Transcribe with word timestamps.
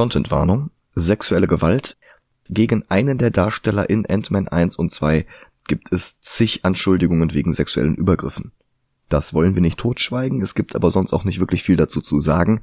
Contentwarnung, 0.00 0.70
sexuelle 0.94 1.46
Gewalt. 1.46 1.98
Gegen 2.48 2.84
einen 2.88 3.18
der 3.18 3.30
Darsteller 3.30 3.90
in 3.90 4.06
Ant-Man 4.06 4.48
1 4.48 4.76
und 4.76 4.90
2 4.90 5.26
gibt 5.66 5.92
es 5.92 6.22
zig 6.22 6.64
Anschuldigungen 6.64 7.34
wegen 7.34 7.52
sexuellen 7.52 7.96
Übergriffen. 7.96 8.52
Das 9.10 9.34
wollen 9.34 9.54
wir 9.54 9.60
nicht 9.60 9.78
totschweigen, 9.78 10.40
es 10.40 10.54
gibt 10.54 10.74
aber 10.74 10.90
sonst 10.90 11.12
auch 11.12 11.24
nicht 11.24 11.38
wirklich 11.38 11.62
viel 11.62 11.76
dazu 11.76 12.00
zu 12.00 12.18
sagen, 12.18 12.62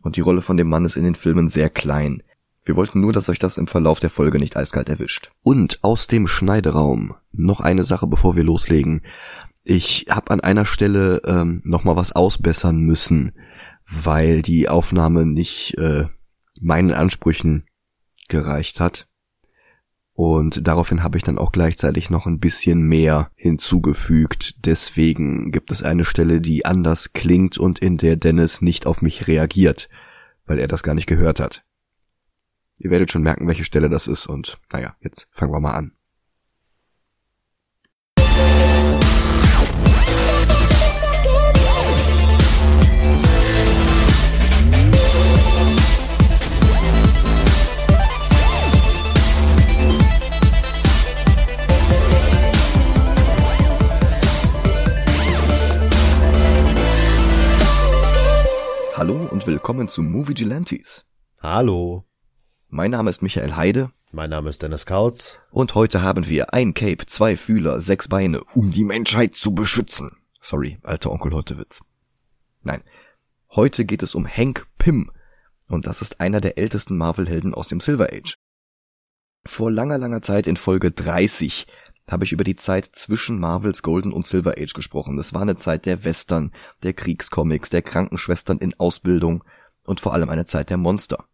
und 0.00 0.16
die 0.16 0.22
Rolle 0.22 0.40
von 0.40 0.56
dem 0.56 0.70
Mann 0.70 0.86
ist 0.86 0.96
in 0.96 1.04
den 1.04 1.14
Filmen 1.14 1.48
sehr 1.48 1.68
klein. 1.68 2.22
Wir 2.64 2.74
wollten 2.74 3.02
nur, 3.02 3.12
dass 3.12 3.28
euch 3.28 3.38
das 3.38 3.58
im 3.58 3.66
Verlauf 3.66 4.00
der 4.00 4.08
Folge 4.08 4.38
nicht 4.38 4.56
eiskalt 4.56 4.88
erwischt. 4.88 5.30
Und 5.42 5.80
aus 5.82 6.06
dem 6.06 6.26
Schneideraum 6.26 7.16
noch 7.32 7.60
eine 7.60 7.84
Sache, 7.84 8.06
bevor 8.06 8.34
wir 8.34 8.44
loslegen. 8.44 9.02
Ich 9.62 10.06
habe 10.08 10.30
an 10.30 10.40
einer 10.40 10.64
Stelle 10.64 11.20
ähm, 11.26 11.60
noch 11.66 11.84
mal 11.84 11.96
was 11.96 12.12
ausbessern 12.12 12.78
müssen, 12.78 13.32
weil 13.86 14.40
die 14.40 14.70
Aufnahme 14.70 15.26
nicht 15.26 15.76
äh, 15.76 16.06
meinen 16.60 16.92
Ansprüchen 16.92 17.64
gereicht 18.28 18.80
hat. 18.80 19.08
Und 20.12 20.66
daraufhin 20.66 21.04
habe 21.04 21.16
ich 21.16 21.22
dann 21.22 21.38
auch 21.38 21.52
gleichzeitig 21.52 22.10
noch 22.10 22.26
ein 22.26 22.40
bisschen 22.40 22.82
mehr 22.82 23.30
hinzugefügt. 23.36 24.66
Deswegen 24.66 25.52
gibt 25.52 25.70
es 25.70 25.84
eine 25.84 26.04
Stelle, 26.04 26.40
die 26.40 26.66
anders 26.66 27.12
klingt 27.12 27.56
und 27.56 27.78
in 27.78 27.98
der 27.98 28.16
Dennis 28.16 28.60
nicht 28.60 28.86
auf 28.86 29.00
mich 29.00 29.28
reagiert, 29.28 29.88
weil 30.44 30.58
er 30.58 30.66
das 30.66 30.82
gar 30.82 30.94
nicht 30.94 31.06
gehört 31.06 31.38
hat. 31.38 31.64
Ihr 32.78 32.90
werdet 32.90 33.12
schon 33.12 33.22
merken, 33.22 33.46
welche 33.46 33.64
Stelle 33.64 33.88
das 33.88 34.06
ist 34.06 34.26
und 34.26 34.60
naja, 34.72 34.96
jetzt 35.00 35.28
fangen 35.30 35.52
wir 35.52 35.60
mal 35.60 35.74
an. 35.74 35.97
Willkommen 59.68 59.90
zu 59.90 60.02
Movie 60.02 60.32
Gelantes. 60.32 61.04
Hallo. 61.42 62.06
Mein 62.68 62.90
Name 62.90 63.10
ist 63.10 63.20
Michael 63.20 63.54
Heide. 63.54 63.90
Mein 64.12 64.30
Name 64.30 64.48
ist 64.48 64.62
Dennis 64.62 64.86
Kautz. 64.86 65.40
Und 65.50 65.74
heute 65.74 66.00
haben 66.00 66.26
wir 66.26 66.54
ein 66.54 66.72
Cape, 66.72 67.04
zwei 67.04 67.36
Fühler, 67.36 67.82
sechs 67.82 68.08
Beine, 68.08 68.42
um 68.54 68.70
die 68.70 68.84
Menschheit 68.84 69.34
zu 69.34 69.54
beschützen. 69.54 70.10
Sorry, 70.40 70.78
alter 70.84 71.12
Onkel 71.12 71.34
heute 71.34 71.58
Witz. 71.58 71.82
Nein. 72.62 72.80
Heute 73.50 73.84
geht 73.84 74.02
es 74.02 74.14
um 74.14 74.26
Hank 74.26 74.66
Pym. 74.78 75.10
Und 75.68 75.86
das 75.86 76.00
ist 76.00 76.18
einer 76.18 76.40
der 76.40 76.56
ältesten 76.56 76.96
Marvel-Helden 76.96 77.52
aus 77.52 77.68
dem 77.68 77.80
Silver 77.80 78.08
Age. 78.10 78.38
Vor 79.44 79.70
langer, 79.70 79.98
langer 79.98 80.22
Zeit 80.22 80.46
in 80.46 80.56
Folge 80.56 80.92
30 80.92 81.66
habe 82.10 82.24
ich 82.24 82.32
über 82.32 82.44
die 82.44 82.56
Zeit 82.56 82.86
zwischen 82.92 83.38
Marvels 83.38 83.82
Golden 83.82 84.14
und 84.14 84.26
Silver 84.26 84.54
Age 84.56 84.72
gesprochen. 84.72 85.18
Das 85.18 85.34
war 85.34 85.42
eine 85.42 85.58
Zeit 85.58 85.84
der 85.84 86.04
Western, 86.04 86.52
der 86.82 86.94
Kriegscomics, 86.94 87.68
der 87.68 87.82
Krankenschwestern 87.82 88.56
in 88.56 88.72
Ausbildung 88.80 89.44
und 89.88 90.00
vor 90.00 90.12
allem 90.12 90.28
eine 90.28 90.44
Zeit 90.44 90.70
der 90.70 90.76
Monster. 90.76 91.24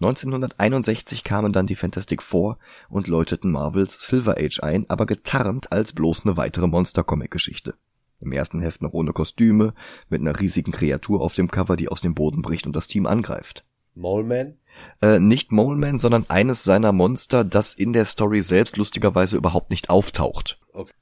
1961 0.00 1.24
kamen 1.24 1.52
dann 1.52 1.66
die 1.66 1.74
Fantastic 1.74 2.22
Four 2.22 2.58
und 2.88 3.08
läuteten 3.08 3.50
Marvels 3.50 4.06
Silver 4.06 4.36
Age 4.38 4.60
ein, 4.60 4.88
aber 4.88 5.06
getarnt 5.06 5.72
als 5.72 5.92
bloß 5.92 6.24
eine 6.24 6.36
weitere 6.36 6.68
Monster-Comic-Geschichte. 6.68 7.74
Im 8.20 8.30
ersten 8.30 8.60
Heft 8.60 8.80
noch 8.80 8.92
ohne 8.92 9.12
Kostüme, 9.12 9.74
mit 10.08 10.20
einer 10.20 10.38
riesigen 10.38 10.70
Kreatur 10.70 11.20
auf 11.20 11.34
dem 11.34 11.50
Cover, 11.50 11.76
die 11.76 11.88
aus 11.88 12.00
dem 12.00 12.14
Boden 12.14 12.42
bricht 12.42 12.66
und 12.66 12.76
das 12.76 12.86
Team 12.86 13.06
angreift. 13.06 13.64
Mole 13.94 14.24
Man? 14.24 14.54
Äh, 15.02 15.18
nicht 15.18 15.50
Mole 15.50 15.78
Man, 15.78 15.98
sondern 15.98 16.26
eines 16.28 16.62
seiner 16.62 16.92
Monster, 16.92 17.42
das 17.42 17.74
in 17.74 17.92
der 17.92 18.04
Story 18.04 18.40
selbst 18.40 18.76
lustigerweise 18.76 19.36
überhaupt 19.36 19.70
nicht 19.70 19.90
auftaucht. 19.90 20.60
Okay. 20.72 20.92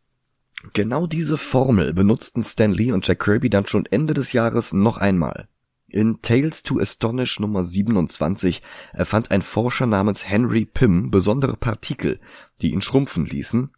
Genau 0.73 1.07
diese 1.07 1.37
Formel 1.37 1.93
benutzten 1.93 2.43
Stan 2.43 2.73
Lee 2.73 2.93
und 2.93 3.07
Jack 3.07 3.21
Kirby 3.21 3.51
dann 3.51 3.67
schon 3.67 3.85
Ende 3.85 4.15
des 4.15 4.33
Jahres 4.33 4.73
noch 4.73 4.97
einmal. 4.97 5.49
In 5.89 6.21
Tales 6.21 6.63
to 6.65 6.81
Astonish 6.81 7.39
Nummer 7.39 7.65
27 7.65 8.61
erfand 8.93 9.31
ein 9.31 9.43
Forscher 9.43 9.87
namens 9.87 10.29
Henry 10.29 10.65
Pym 10.65 11.11
besondere 11.11 11.57
Partikel, 11.57 12.19
die 12.61 12.73
ihn 12.73 12.81
schrumpfen 12.81 13.25
ließen. 13.25 13.71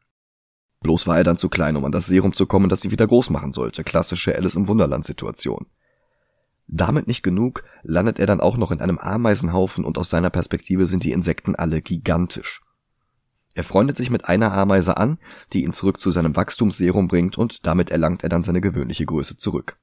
Bloß 0.81 1.07
war 1.07 1.19
er 1.19 1.25
dann 1.25 1.37
zu 1.37 1.49
klein, 1.49 1.77
um 1.77 1.85
an 1.85 1.93
das 1.93 2.07
Serum 2.07 2.33
zu 2.33 2.47
kommen, 2.47 2.69
das 2.69 2.85
ihn 2.85 2.91
wieder 2.91 3.07
groß 3.07 3.31
machen 3.31 3.53
sollte. 3.53 3.85
Klassische 3.85 4.35
Alice 4.35 4.55
im 4.55 4.69
Wunderland 4.69 5.05
Situation. 5.05 5.67
Damit 6.67 7.09
nicht 7.09 7.23
genug, 7.23 7.65
landet 7.83 8.19
er 8.19 8.27
dann 8.27 8.41
auch 8.41 8.57
noch 8.57 8.71
in 8.71 8.81
einem 8.81 8.99
Ameisenhaufen 8.99 9.85
und 9.85 9.99
aus 9.99 10.11
seiner 10.11 10.31
Perspektive 10.31 10.87
sind 10.87 11.05
die 11.05 11.13
Insekten 11.13 11.57
alle 11.57 11.83
gigantisch. 11.83 12.63
Er 13.55 13.65
freundet 13.65 13.97
sich 13.97 14.09
mit 14.09 14.27
einer 14.27 14.53
Ameise 14.53 14.97
an, 14.97 15.19
die 15.53 15.65
ihn 15.65 15.73
zurück 15.73 16.01
zu 16.01 16.11
seinem 16.11 16.37
Wachstumsserum 16.37 17.09
bringt 17.09 17.37
und 17.37 17.67
damit 17.67 17.91
erlangt 17.91 18.23
er 18.23 18.29
dann 18.29 18.43
seine 18.43 18.61
gewöhnliche 18.61 19.05
Größe 19.05 19.37
zurück. 19.37 19.79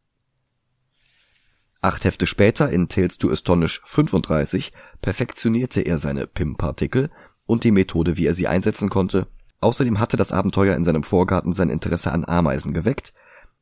Acht 1.86 2.04
Hefte 2.04 2.26
später, 2.26 2.72
in 2.72 2.90
Tales 2.90 3.20
to 3.20 3.30
Astonish 3.30 3.80
35, 3.86 4.72
perfektionierte 5.04 5.82
er 5.82 6.00
seine 6.00 6.26
PIM-Partikel 6.26 7.12
und 7.46 7.64
die 7.64 7.70
Methode, 7.70 8.18
wie 8.18 8.26
er 8.26 8.34
sie 8.34 8.48
einsetzen 8.48 8.90
konnte. 8.90 9.28
Außerdem 9.62 10.00
hatte 10.00 10.18
das 10.18 10.32
Abenteuer 10.32 10.76
in 10.76 10.84
seinem 10.84 11.04
Vorgarten 11.04 11.52
sein 11.52 11.70
Interesse 11.70 12.12
an 12.12 12.26
Ameisen 12.26 12.74
geweckt, 12.74 13.14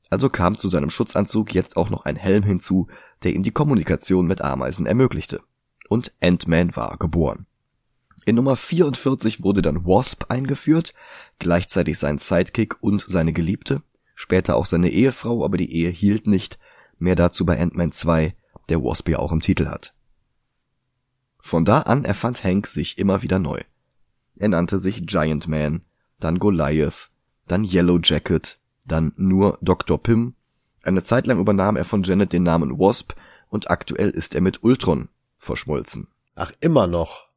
also 0.10 0.30
kam 0.30 0.58
zu 0.58 0.70
seinem 0.70 0.90
Schutzanzug 0.90 1.54
jetzt 1.54 1.76
auch 1.76 1.90
noch 1.90 2.06
ein 2.06 2.16
Helm 2.16 2.44
hinzu, 2.44 2.88
der 3.24 3.34
ihm 3.34 3.44
die 3.44 3.52
Kommunikation 3.52 4.26
mit 4.26 4.40
Ameisen 4.40 4.86
ermöglichte. 4.86 5.42
Und 5.90 6.14
Ant-Man 6.22 6.78
war 6.78 6.96
geboren. 6.96 7.46
In 8.24 8.38
Nummer 8.38 8.56
44 8.56 9.44
wurde 9.44 9.62
dann 9.62 9.86
Wasp 9.86 10.32
eingeführt, 10.32 10.94
gleichzeitig 11.40 12.00
sein 12.00 12.20
Sidekick 12.20 12.78
und 12.80 13.04
seine 13.06 13.34
Geliebte, 13.34 13.82
später 14.16 14.56
auch 14.56 14.66
seine 14.66 14.92
Ehefrau, 14.92 15.44
aber 15.44 15.58
die 15.58 15.76
Ehe 15.76 15.90
hielt 15.90 16.26
nicht, 16.26 16.58
mehr 16.98 17.16
dazu 17.16 17.46
bei 17.46 17.60
Ant-Man 17.60 17.92
2, 17.92 18.36
der 18.70 18.84
Wasp 18.84 19.10
ja 19.10 19.20
auch 19.20 19.32
im 19.32 19.42
Titel 19.42 19.68
hat. 19.68 19.94
Von 21.40 21.66
da 21.66 21.80
an 21.80 22.06
erfand 22.06 22.44
Hank 22.44 22.68
sich 22.68 22.98
immer 22.98 23.22
wieder 23.22 23.40
neu. 23.40 23.62
Er 24.36 24.50
nannte 24.50 24.80
sich 24.80 25.06
Giant 25.06 25.48
Man, 25.48 25.82
dann 26.20 26.40
Goliath, 26.40 27.12
dann 27.48 27.64
Yellow 27.64 28.00
Jacket, 28.02 28.60
dann 28.86 29.14
nur 29.18 29.58
Dr. 29.62 30.02
Pym. 30.02 30.36
Eine 30.84 31.02
Zeit 31.02 31.28
lang 31.28 31.40
übernahm 31.40 31.76
er 31.76 31.86
von 31.86 32.04
Janet 32.04 32.34
den 32.34 32.44
Namen 32.44 32.80
Wasp 32.80 33.14
und 33.50 33.70
aktuell 33.70 34.10
ist 34.10 34.36
er 34.36 34.42
mit 34.42 34.64
Ultron 34.64 35.10
verschmolzen. 35.38 36.08
Ach, 36.36 36.52
immer 36.62 36.88
noch. 36.88 37.28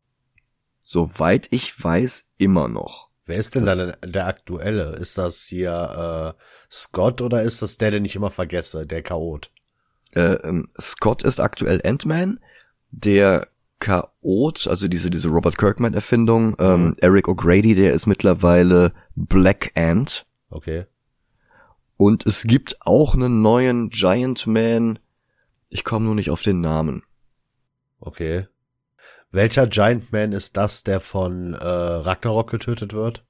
Soweit 0.83 1.49
ich 1.51 1.83
weiß, 1.83 2.31
immer 2.39 2.69
noch. 2.69 3.06
Wer 3.27 3.37
ist 3.37 3.57
denn 3.57 3.67
das, 3.67 3.79
dann 3.79 3.97
der 4.05 4.27
aktuelle? 4.27 4.95
Ist 4.97 5.19
das 5.19 5.43
hier 5.43 6.35
äh, 6.39 6.43
Scott 6.71 7.21
oder 7.21 7.43
ist 7.43 7.61
das 7.61 7.77
der, 7.77 7.91
den 7.91 8.05
ich 8.05 8.15
immer 8.15 8.31
vergesse, 8.31 8.87
der 8.87 9.03
Chaot? 9.03 9.51
Äh, 10.13 10.35
ähm, 10.45 10.69
Scott 10.81 11.25
ist 11.25 11.41
aktuell 11.41 11.83
Ant-Man, 11.85 12.41
der 12.93 13.49
Chaot, 13.81 14.69
also 14.69 14.89
diese 14.89 15.11
diese 15.11 15.29
Robert 15.29 15.59
Kirkman 15.59 15.93
Erfindung, 15.93 16.57
ähm, 16.61 16.87
mhm. 16.87 16.95
Eric 17.01 17.27
O'Grady, 17.27 17.75
der 17.75 17.93
ist 17.93 18.07
mittlerweile 18.07 18.93
Black 19.17 19.73
Ant. 19.75 20.25
Okay. 20.49 20.87
Und 21.97 22.27
es 22.27 22.45
gibt 22.45 22.77
auch 22.81 23.15
einen 23.15 23.43
neuen 23.43 23.91
Giant 23.91 24.47
Man. 24.47 24.99
Ich 25.69 25.83
komme 25.83 26.05
nur 26.05 26.15
nicht 26.15 26.31
auf 26.31 26.43
den 26.43 26.61
Namen. 26.61 27.03
Okay. 27.99 28.47
Welcher 29.33 29.67
Giant 29.67 30.13
Man 30.13 30.33
ist 30.33 30.57
das, 30.57 30.83
der 30.83 31.01
von 31.01 31.55
äh, 31.55 31.67
Ragnarok 31.67 32.51
getötet 32.51 32.93
wird? 32.93 33.25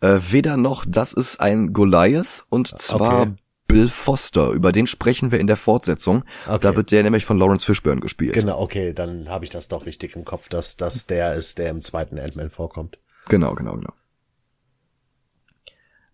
Äh, 0.00 0.18
weder 0.30 0.56
noch, 0.56 0.84
das 0.86 1.12
ist 1.12 1.40
ein 1.40 1.72
Goliath 1.72 2.44
und 2.48 2.68
zwar 2.80 3.22
okay. 3.22 3.34
Bill 3.68 3.88
Foster. 3.88 4.50
Über 4.50 4.70
den 4.72 4.86
sprechen 4.86 5.30
wir 5.30 5.40
in 5.40 5.46
der 5.46 5.56
Fortsetzung. 5.56 6.24
Okay. 6.46 6.58
Da 6.60 6.76
wird 6.76 6.90
der 6.90 7.02
nämlich 7.02 7.24
von 7.24 7.38
Lawrence 7.38 7.64
Fishburne 7.64 8.00
gespielt. 8.00 8.34
Genau, 8.34 8.60
okay, 8.60 8.92
dann 8.92 9.28
habe 9.30 9.44
ich 9.44 9.50
das 9.50 9.68
doch 9.68 9.86
richtig 9.86 10.14
im 10.14 10.24
Kopf, 10.24 10.48
dass 10.48 10.76
das 10.76 11.06
der 11.06 11.34
ist, 11.34 11.58
der 11.58 11.70
im 11.70 11.80
zweiten 11.80 12.18
Ant-Man 12.18 12.50
vorkommt. 12.50 12.98
Genau, 13.28 13.54
genau, 13.54 13.76
genau. 13.76 13.92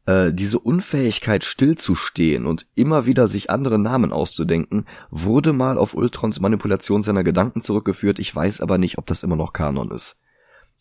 Äh, 0.08 0.32
diese 0.32 0.58
Unfähigkeit 0.58 1.44
stillzustehen 1.44 2.46
und 2.46 2.66
immer 2.74 3.04
wieder 3.04 3.28
sich 3.28 3.50
andere 3.50 3.78
Namen 3.78 4.10
auszudenken, 4.10 4.86
wurde 5.10 5.52
mal 5.52 5.76
auf 5.76 5.92
Ultrons 5.92 6.40
Manipulation 6.40 7.02
seiner 7.02 7.22
Gedanken 7.22 7.60
zurückgeführt, 7.60 8.18
ich 8.18 8.34
weiß 8.34 8.62
aber 8.62 8.78
nicht, 8.78 8.96
ob 8.96 9.04
das 9.04 9.22
immer 9.22 9.36
noch 9.36 9.52
Kanon 9.52 9.90
ist. 9.90 10.16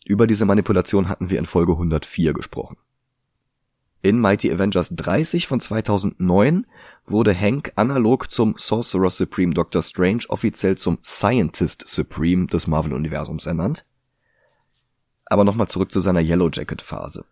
Über 0.06 0.26
diese 0.26 0.46
Manipulation 0.46 1.10
hatten 1.10 1.28
wir 1.28 1.38
in 1.38 1.44
Folge 1.44 1.72
104 1.72 2.32
gesprochen. 2.32 2.78
In 4.00 4.18
Mighty 4.18 4.50
Avengers 4.50 4.94
30 4.96 5.46
von 5.46 5.60
2009 5.60 6.66
wurde 7.04 7.38
Hank 7.38 7.72
analog 7.76 8.30
zum 8.30 8.54
Sorcerer 8.56 9.10
Supreme 9.10 9.52
Doctor 9.52 9.82
Strange 9.82 10.24
offiziell 10.28 10.78
zum 10.78 11.00
Scientist 11.04 11.86
Supreme 11.86 12.46
des 12.46 12.66
Marvel-Universums 12.66 13.44
ernannt. 13.44 13.84
Aber 15.26 15.44
nochmal 15.44 15.68
zurück 15.68 15.92
zu 15.92 16.00
seiner 16.00 16.20
Yellow 16.20 16.48
Jacket 16.50 16.80
Phase. 16.80 17.26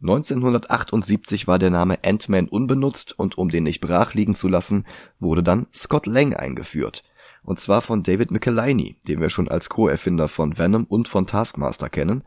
1978 0.00 1.46
war 1.46 1.58
der 1.58 1.70
Name 1.70 1.98
Ant-Man 2.04 2.48
unbenutzt 2.48 3.18
und 3.18 3.38
um 3.38 3.48
den 3.48 3.64
nicht 3.64 3.80
brach 3.80 4.14
liegen 4.14 4.34
zu 4.34 4.48
lassen, 4.48 4.86
wurde 5.18 5.42
dann 5.42 5.66
Scott 5.74 6.06
Lang 6.06 6.34
eingeführt. 6.34 7.04
Und 7.42 7.60
zwar 7.60 7.82
von 7.82 8.02
David 8.02 8.30
Michelinie, 8.30 8.96
den 9.06 9.20
wir 9.20 9.30
schon 9.30 9.48
als 9.48 9.68
Co-Erfinder 9.68 10.28
von 10.28 10.58
Venom 10.58 10.84
und 10.84 11.08
von 11.08 11.26
Taskmaster 11.26 11.88
kennen, 11.88 12.24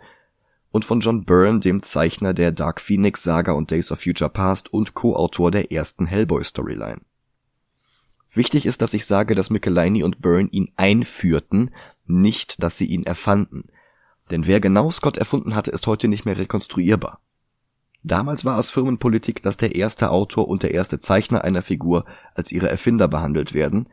und 0.69 0.85
von 0.85 0.99
John 0.99 1.25
Byrne, 1.25 1.59
dem 1.59 1.81
Zeichner 1.81 2.33
der 2.33 2.51
Dark 2.51 2.81
Phoenix 2.81 3.23
Saga 3.23 3.53
und 3.53 3.71
Days 3.71 3.91
of 3.91 4.01
Future 4.01 4.29
Past 4.29 4.71
und 4.71 4.93
Co-Autor 4.93 5.49
der 5.51 5.71
ersten 5.71 6.05
Hellboy-Storyline. 6.05 7.01
Wichtig 8.31 8.65
ist, 8.65 8.81
dass 8.81 8.93
ich 8.93 9.05
sage, 9.05 9.33
dass 9.33 9.49
Michelinie 9.49 10.05
und 10.05 10.21
Byrne 10.21 10.49
ihn 10.51 10.71
einführten, 10.75 11.71
nicht, 12.05 12.61
dass 12.61 12.77
sie 12.77 12.85
ihn 12.85 13.03
erfanden. 13.03 13.69
Denn 14.29 14.45
wer 14.45 14.59
genau 14.59 14.91
Scott 14.91 15.17
erfunden 15.17 15.55
hatte, 15.55 15.71
ist 15.71 15.87
heute 15.87 16.07
nicht 16.07 16.25
mehr 16.25 16.37
rekonstruierbar. 16.37 17.21
Damals 18.03 18.45
war 18.45 18.57
es 18.59 18.71
Firmenpolitik, 18.71 19.41
dass 19.41 19.57
der 19.57 19.75
erste 19.75 20.11
Autor 20.11 20.47
und 20.47 20.63
der 20.63 20.73
erste 20.73 20.99
Zeichner 20.99 21.43
einer 21.43 21.61
Figur 21.61 22.05
als 22.35 22.51
ihre 22.51 22.69
Erfinder 22.69 23.07
behandelt 23.07 23.53
werden, 23.53 23.89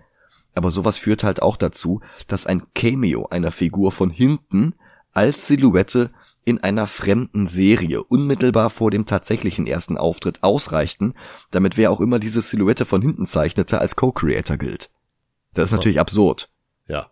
aber 0.54 0.70
sowas 0.70 0.98
führt 0.98 1.24
halt 1.24 1.42
auch 1.42 1.56
dazu, 1.56 2.00
dass 2.28 2.46
ein 2.46 2.62
Cameo 2.74 3.26
einer 3.26 3.50
Figur 3.50 3.92
von 3.92 4.10
hinten 4.10 4.74
als 5.12 5.48
Silhouette 5.48 6.10
in 6.44 6.62
einer 6.62 6.86
fremden 6.86 7.46
Serie 7.46 8.04
unmittelbar 8.04 8.70
vor 8.70 8.90
dem 8.90 9.06
tatsächlichen 9.06 9.66
ersten 9.66 9.96
Auftritt 9.96 10.42
ausreichten, 10.42 11.14
damit 11.50 11.76
wer 11.76 11.90
auch 11.90 12.00
immer 12.00 12.18
diese 12.18 12.42
Silhouette 12.42 12.84
von 12.84 13.00
hinten 13.00 13.26
zeichnete, 13.26 13.80
als 13.80 13.96
Co-Creator 13.96 14.56
gilt. 14.56 14.90
Das 15.54 15.66
ist 15.66 15.72
natürlich 15.72 16.00
absurd. 16.00 16.50
Ja. 16.86 17.10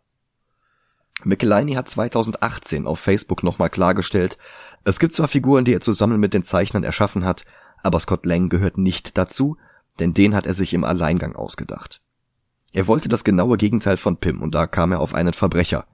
Michelini 1.24 1.74
hat 1.74 1.88
2018 1.88 2.86
auf 2.86 3.00
Facebook 3.00 3.42
nochmal 3.42 3.70
klargestellt, 3.70 4.36
es 4.84 4.98
gibt 4.98 5.14
zwar 5.14 5.28
Figuren, 5.28 5.64
die 5.64 5.74
er 5.74 5.80
zusammen 5.80 6.20
mit 6.20 6.34
den 6.34 6.42
Zeichnern 6.42 6.84
erschaffen 6.84 7.24
hat, 7.24 7.44
aber 7.82 8.00
Scott 8.00 8.26
Lang 8.26 8.48
gehört 8.48 8.78
nicht 8.78 9.16
dazu, 9.18 9.56
denn 9.98 10.14
den 10.14 10.34
hat 10.34 10.46
er 10.46 10.54
sich 10.54 10.74
im 10.74 10.84
Alleingang 10.84 11.36
ausgedacht. 11.36 12.00
Er 12.72 12.86
wollte 12.86 13.08
das 13.08 13.24
genaue 13.24 13.58
Gegenteil 13.58 13.96
von 13.96 14.16
Pim 14.16 14.40
und 14.40 14.54
da 14.54 14.66
kam 14.66 14.92
er 14.92 15.00
auf 15.00 15.14
einen 15.14 15.34
Verbrecher, 15.34 15.86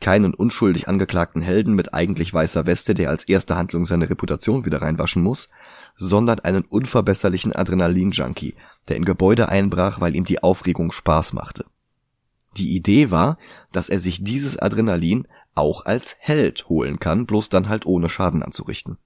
keinen 0.00 0.34
unschuldig 0.34 0.88
angeklagten 0.88 1.40
Helden 1.40 1.74
mit 1.74 1.94
eigentlich 1.94 2.32
weißer 2.34 2.66
Weste, 2.66 2.94
der 2.94 3.10
als 3.10 3.24
erste 3.24 3.56
Handlung 3.56 3.86
seine 3.86 4.10
Reputation 4.10 4.64
wieder 4.64 4.82
reinwaschen 4.82 5.22
muss, 5.22 5.48
sondern 5.94 6.40
einen 6.40 6.64
unverbesserlichen 6.64 7.54
Adrenalin-Junkie, 7.54 8.56
der 8.88 8.96
in 8.96 9.04
Gebäude 9.04 9.48
einbrach, 9.48 10.00
weil 10.00 10.14
ihm 10.14 10.24
die 10.24 10.42
Aufregung 10.42 10.92
Spaß 10.92 11.32
machte. 11.32 11.64
Die 12.56 12.74
Idee 12.74 13.10
war, 13.10 13.38
dass 13.72 13.88
er 13.88 14.00
sich 14.00 14.22
dieses 14.22 14.58
Adrenalin 14.58 15.26
auch 15.56 15.84
als 15.84 16.16
Held 16.20 16.68
holen 16.68 17.00
kann, 17.00 17.26
bloß 17.26 17.48
dann 17.48 17.68
halt 17.68 17.86
ohne 17.86 18.08
Schaden 18.08 18.42
anzurichten. 18.42 18.98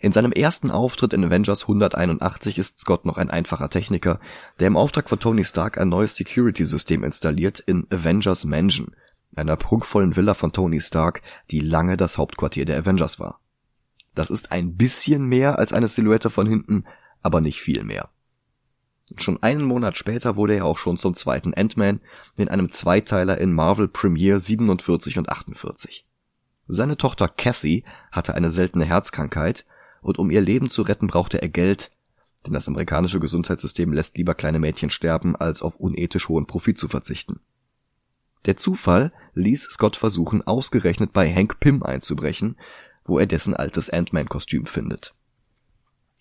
In 0.00 0.10
seinem 0.10 0.32
ersten 0.32 0.72
Auftritt 0.72 1.12
in 1.12 1.24
Avengers 1.24 1.62
181 1.62 2.58
ist 2.58 2.76
Scott 2.76 3.04
noch 3.04 3.18
ein 3.18 3.30
einfacher 3.30 3.70
Techniker, 3.70 4.18
der 4.58 4.66
im 4.66 4.76
Auftrag 4.76 5.08
von 5.08 5.20
Tony 5.20 5.44
Stark 5.44 5.78
ein 5.78 5.88
neues 5.88 6.16
Security-System 6.16 7.04
installiert 7.04 7.60
in 7.60 7.86
Avengers 7.88 8.44
Mansion, 8.44 8.96
einer 9.36 9.56
prunkvollen 9.56 10.16
Villa 10.16 10.34
von 10.34 10.52
Tony 10.52 10.80
Stark, 10.80 11.22
die 11.52 11.60
lange 11.60 11.96
das 11.96 12.18
Hauptquartier 12.18 12.64
der 12.64 12.78
Avengers 12.78 13.20
war. 13.20 13.38
Das 14.14 14.28
ist 14.28 14.50
ein 14.50 14.76
bisschen 14.76 15.24
mehr 15.24 15.60
als 15.60 15.72
eine 15.72 15.86
Silhouette 15.86 16.30
von 16.30 16.48
hinten, 16.48 16.84
aber 17.22 17.40
nicht 17.40 17.60
viel 17.60 17.84
mehr. 17.84 18.10
Schon 19.16 19.42
einen 19.42 19.64
Monat 19.64 19.96
später 19.96 20.36
wurde 20.36 20.54
er 20.54 20.64
auch 20.64 20.78
schon 20.78 20.96
zum 20.96 21.14
zweiten 21.14 21.54
Ant-Man 21.54 22.00
in 22.36 22.48
einem 22.48 22.70
Zweiteiler 22.72 23.38
in 23.38 23.52
Marvel 23.52 23.88
Premiere 23.88 24.40
47 24.40 25.18
und 25.18 25.28
48. 25.28 26.06
Seine 26.68 26.96
Tochter 26.96 27.28
Cassie 27.28 27.84
hatte 28.10 28.34
eine 28.34 28.50
seltene 28.50 28.84
Herzkrankheit 28.84 29.66
und 30.00 30.18
um 30.18 30.30
ihr 30.30 30.40
Leben 30.40 30.70
zu 30.70 30.82
retten, 30.82 31.06
brauchte 31.06 31.42
er 31.42 31.48
Geld, 31.48 31.90
denn 32.46 32.54
das 32.54 32.68
amerikanische 32.68 33.20
Gesundheitssystem 33.20 33.92
lässt 33.92 34.16
lieber 34.16 34.34
kleine 34.34 34.58
Mädchen 34.58 34.90
sterben, 34.90 35.36
als 35.36 35.62
auf 35.62 35.76
unethisch 35.76 36.28
hohen 36.28 36.46
Profit 36.46 36.78
zu 36.78 36.88
verzichten. 36.88 37.40
Der 38.46 38.56
Zufall 38.56 39.12
ließ 39.34 39.62
Scott 39.70 39.96
versuchen, 39.96 40.42
ausgerechnet 40.46 41.12
bei 41.12 41.32
Hank 41.32 41.60
Pym 41.60 41.82
einzubrechen, 41.82 42.56
wo 43.04 43.18
er 43.18 43.26
dessen 43.26 43.54
altes 43.54 43.90
Ant-Man-Kostüm 43.90 44.66
findet. 44.66 45.14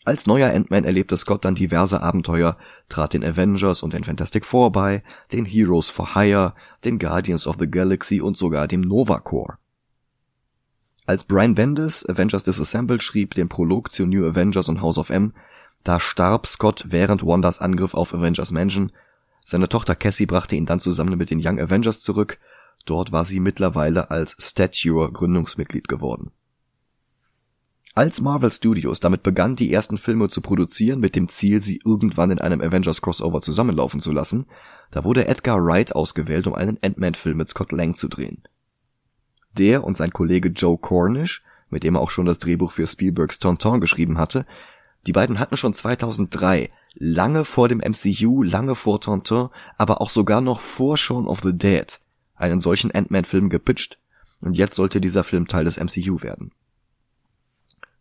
Als 0.04 0.26
neuer 0.26 0.52
Ant-Man 0.52 0.84
erlebte 0.84 1.16
Scott 1.16 1.46
dann 1.46 1.54
diverse 1.54 2.02
Abenteuer, 2.02 2.58
trat 2.90 3.14
den 3.14 3.24
Avengers 3.24 3.84
und 3.84 3.94
den 3.94 4.04
Fantastic 4.04 4.46
Four 4.46 4.72
bei, 4.72 5.04
den 5.32 5.46
Heroes 5.46 5.90
for 5.90 6.16
Hire, 6.16 6.56
den 6.84 6.98
Guardians 6.98 7.46
of 7.46 7.58
the 7.60 7.70
Galaxy 7.70 8.20
und 8.20 8.36
sogar 8.36 8.68
dem 8.68 8.82
Nova 8.82 9.20
Corps. 9.20 9.60
Als 11.06 11.24
Brian 11.24 11.54
Bendis 11.54 12.08
Avengers 12.08 12.44
Disassembled 12.44 13.04
schrieb, 13.04 13.36
den 13.36 13.50
Prolog 13.50 13.92
zu 13.92 14.08
New 14.08 14.26
Avengers 14.26 14.70
und 14.70 14.82
House 14.82 14.98
of 14.98 15.12
M, 15.12 15.34
da 15.84 16.00
starb 16.00 16.48
Scott 16.48 16.86
während 16.88 17.24
Wandas 17.24 17.60
Angriff 17.60 17.94
auf 17.94 18.14
Avengers 18.14 18.52
Mansion. 18.52 18.92
Seine 19.44 19.70
Tochter 19.70 19.96
Cassie 19.96 20.26
brachte 20.26 20.56
ihn 20.56 20.66
dann 20.66 20.80
zusammen 20.80 21.18
mit 21.18 21.30
den 21.30 21.46
Young 21.46 21.60
Avengers 21.60 22.02
zurück. 22.02 22.40
Dort 22.86 23.12
war 23.12 23.26
sie 23.26 23.40
mittlerweile 23.40 24.10
als 24.10 24.36
Stature 24.40 25.12
Gründungsmitglied 25.12 25.88
geworden. 25.88 26.32
Als 27.94 28.22
Marvel 28.22 28.52
Studios 28.52 29.02
damit 29.02 29.22
begann, 29.22 29.58
die 29.58 29.74
ersten 29.74 29.98
Filme 29.98 30.30
zu 30.30 30.40
produzieren, 30.40 31.02
mit 31.02 31.16
dem 31.16 31.28
Ziel, 31.28 31.62
sie 31.62 31.82
irgendwann 31.84 32.32
in 32.32 32.40
einem 32.40 32.62
Avengers 32.62 33.02
Crossover 33.02 33.42
zusammenlaufen 33.42 34.00
zu 34.00 34.14
lassen, 34.14 34.46
da 34.92 35.04
wurde 35.04 35.28
Edgar 35.28 35.64
Wright 35.64 35.94
ausgewählt, 35.94 36.48
um 36.48 36.56
einen 36.56 36.78
Ant-Man-Film 36.82 37.38
mit 37.38 37.50
Scott 37.50 37.74
Lang 37.74 37.96
zu 37.96 38.08
drehen. 38.08 38.44
Der 39.58 39.84
und 39.84 39.98
sein 39.98 40.12
Kollege 40.12 40.50
Joe 40.50 40.78
Cornish, 40.78 41.44
mit 41.70 41.84
dem 41.84 41.96
er 41.96 42.02
auch 42.02 42.12
schon 42.12 42.26
das 42.26 42.40
Drehbuch 42.40 42.72
für 42.72 42.88
Spielbergs 42.88 43.40
Tonton 43.40 43.82
geschrieben 43.82 44.18
hatte, 44.18 44.46
die 45.06 45.12
beiden 45.14 45.40
hatten 45.40 45.58
schon 45.58 45.74
2003, 45.74 46.72
lange 46.94 47.44
vor 47.44 47.68
dem 47.68 47.80
MCU, 47.80 48.44
lange 48.44 48.76
vor 48.76 49.02
Tonton, 49.02 49.50
aber 49.78 50.00
auch 50.00 50.12
sogar 50.12 50.40
noch 50.40 50.62
vor 50.62 50.98
Shaun 50.98 51.28
of 51.28 51.42
the 51.42 51.58
Dead, 51.58 52.00
einen 52.36 52.62
solchen 52.62 52.92
Ant-Man-Film 52.92 53.50
gepitcht 53.50 53.98
und 54.40 54.56
jetzt 54.56 54.76
sollte 54.76 55.02
dieser 55.02 55.26
Film 55.26 55.48
Teil 55.48 55.66
des 55.66 55.78
MCU 55.78 56.22
werden. 56.22 56.52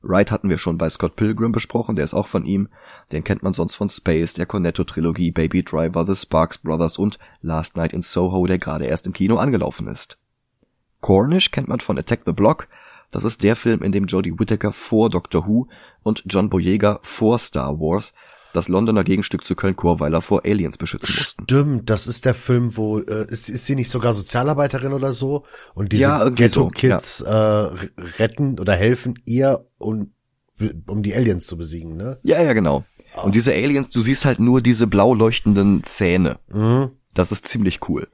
Wright 0.02 0.30
hatten 0.30 0.48
wir 0.48 0.58
schon 0.58 0.78
bei 0.78 0.88
Scott 0.88 1.16
Pilgrim 1.16 1.52
besprochen, 1.52 1.94
der 1.94 2.04
ist 2.04 2.14
auch 2.14 2.26
von 2.26 2.46
ihm. 2.46 2.68
Den 3.12 3.22
kennt 3.22 3.42
man 3.42 3.52
sonst 3.52 3.74
von 3.74 3.88
Space, 3.88 4.32
der 4.34 4.46
Cornetto-Trilogie, 4.46 5.30
Baby 5.30 5.62
Driver, 5.62 6.06
The 6.06 6.16
Sparks 6.16 6.58
Brothers 6.58 6.96
und 6.96 7.18
Last 7.42 7.76
Night 7.76 7.92
in 7.92 8.02
Soho, 8.02 8.46
der 8.46 8.58
gerade 8.58 8.86
erst 8.86 9.06
im 9.06 9.12
Kino 9.12 9.36
angelaufen 9.36 9.86
ist. 9.88 10.16
Cornish 11.00 11.50
kennt 11.50 11.68
man 11.68 11.80
von 11.80 11.98
Attack 11.98 12.22
the 12.24 12.32
Block. 12.32 12.68
Das 13.10 13.24
ist 13.24 13.42
der 13.42 13.56
Film, 13.56 13.82
in 13.82 13.92
dem 13.92 14.06
Jodie 14.06 14.38
Whittaker 14.38 14.72
vor 14.72 15.10
Doctor 15.10 15.46
Who 15.46 15.68
und 16.02 16.22
John 16.26 16.48
Boyega 16.48 17.00
vor 17.02 17.38
Star 17.38 17.78
Wars 17.78 18.14
das 18.52 18.68
Londoner 18.68 19.04
Gegenstück 19.04 19.44
zu 19.44 19.54
Köln-Chorweiler 19.54 20.22
vor 20.22 20.42
Aliens 20.44 20.78
beschützen 20.78 21.14
mussten. 21.16 21.44
Stimmt, 21.44 21.90
das 21.90 22.06
ist 22.06 22.24
der 22.24 22.34
Film, 22.34 22.76
wo 22.76 22.98
äh, 22.98 23.26
ist, 23.28 23.48
ist 23.48 23.66
sie 23.66 23.74
nicht 23.74 23.90
sogar 23.90 24.14
Sozialarbeiterin 24.14 24.92
oder 24.92 25.12
so 25.12 25.44
und 25.74 25.92
diese 25.92 26.02
Ja, 26.02 26.22
irgendwie 26.22 26.48
so, 26.48 26.68
Ghetto-Kids 26.68 27.20
äh, 27.22 27.32
retten 27.32 28.58
oder 28.58 28.74
helfen 28.74 29.18
ihr, 29.24 29.66
um, 29.78 30.12
um 30.86 31.02
die 31.02 31.14
Aliens 31.14 31.46
zu 31.46 31.56
besiegen, 31.56 31.96
ne? 31.96 32.18
Ja, 32.22 32.42
ja, 32.42 32.52
genau. 32.52 32.84
Und 33.22 33.34
diese 33.34 33.52
Aliens, 33.52 33.90
du 33.90 34.02
siehst 34.02 34.24
halt 34.24 34.38
nur 34.38 34.60
diese 34.60 34.86
blau 34.86 35.14
leuchtenden 35.14 35.82
Zähne. 35.84 36.38
Mhm. 36.48 36.90
Das 37.14 37.32
ist 37.32 37.46
ziemlich 37.46 37.88
cool. 37.88 38.08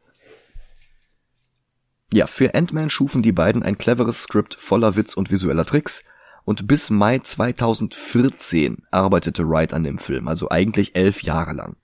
Ja, 2.13 2.27
für 2.27 2.55
Ant-Man 2.55 2.89
schufen 2.89 3.23
die 3.23 3.33
beiden 3.33 3.63
ein 3.63 3.79
cleveres 3.79 4.23
Skript 4.23 4.55
voller 4.59 4.97
Witz 4.97 5.15
und 5.15 5.31
visueller 5.31 5.67
Tricks 5.67 6.03
und 6.47 6.69
bis 6.69 6.91
Mai 6.91 7.19
2014 7.19 8.85
arbeitete 8.93 9.47
Wright 9.49 9.75
an 9.75 9.83
dem 9.83 9.99
Film, 9.99 10.29
also 10.29 10.49
eigentlich 10.49 10.95
elf 10.95 11.23
Jahre 11.23 11.53
lang. 11.53 11.77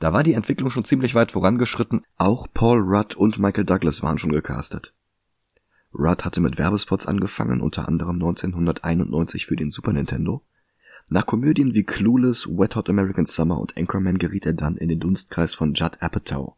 Da 0.00 0.12
war 0.12 0.22
die 0.22 0.32
Entwicklung 0.32 0.70
schon 0.70 0.86
ziemlich 0.86 1.14
weit 1.14 1.32
vorangeschritten, 1.32 2.02
auch 2.16 2.48
Paul 2.52 2.80
Rudd 2.80 3.14
und 3.14 3.38
Michael 3.38 3.66
Douglas 3.66 4.02
waren 4.02 4.18
schon 4.18 4.32
gecastet. 4.32 4.94
Rudd 5.92 6.24
hatte 6.24 6.40
mit 6.40 6.56
Werbespots 6.56 7.06
angefangen, 7.06 7.60
unter 7.60 7.86
anderem 7.86 8.16
1991 8.16 9.44
für 9.44 9.56
den 9.56 9.70
Super 9.70 9.92
Nintendo. 9.92 10.42
Nach 11.10 11.26
Komödien 11.26 11.74
wie 11.74 11.84
Clueless, 11.84 12.48
Wet 12.48 12.74
Hot 12.74 12.88
American 12.88 13.26
Summer 13.26 13.60
und 13.60 13.76
Anchorman 13.76 14.18
geriet 14.18 14.46
er 14.46 14.54
dann 14.54 14.78
in 14.78 14.88
den 14.88 15.00
Dunstkreis 15.00 15.52
von 15.52 15.74
Judd 15.74 15.98
Apatow. 16.00 16.54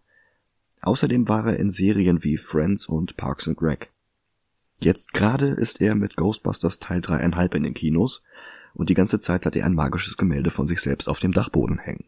Außerdem 0.83 1.29
war 1.29 1.45
er 1.47 1.59
in 1.59 1.73
Serien 1.73 2.23
wie 2.23 2.37
Friends 2.37 2.87
und 2.87 3.17
Parks 3.17 3.49
and 3.49 3.61
Rec. 3.61 3.91
Jetzt 4.83 5.13
gerade 5.13 5.49
ist 5.49 5.83
er 5.83 5.95
mit 5.95 6.17
Ghostbusters 6.17 6.79
Teil 6.79 7.01
3,5 7.01 7.55
in 7.55 7.63
den 7.65 7.75
Kinos 7.75 8.25
und 8.73 8.89
die 8.89 8.95
ganze 8.95 9.21
Zeit 9.21 9.45
hat 9.45 9.55
er 9.55 9.67
ein 9.67 9.75
magisches 9.75 10.17
Gemälde 10.17 10.49
von 10.49 10.67
sich 10.67 10.81
selbst 10.81 11.07
auf 11.07 11.21
dem 11.21 11.33
Dachboden 11.33 11.79
hängen. 11.79 12.07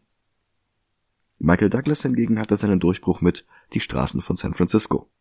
Michael 1.37 1.69
Douglas 1.69 2.01
hingegen 2.01 2.39
hatte 2.39 2.57
seinen 2.57 2.79
Durchbruch 2.79 3.21
mit 3.21 3.45
Die 3.73 3.79
Straßen 3.79 4.21
von 4.21 4.37
San 4.37 4.55
Francisco. 4.55 5.11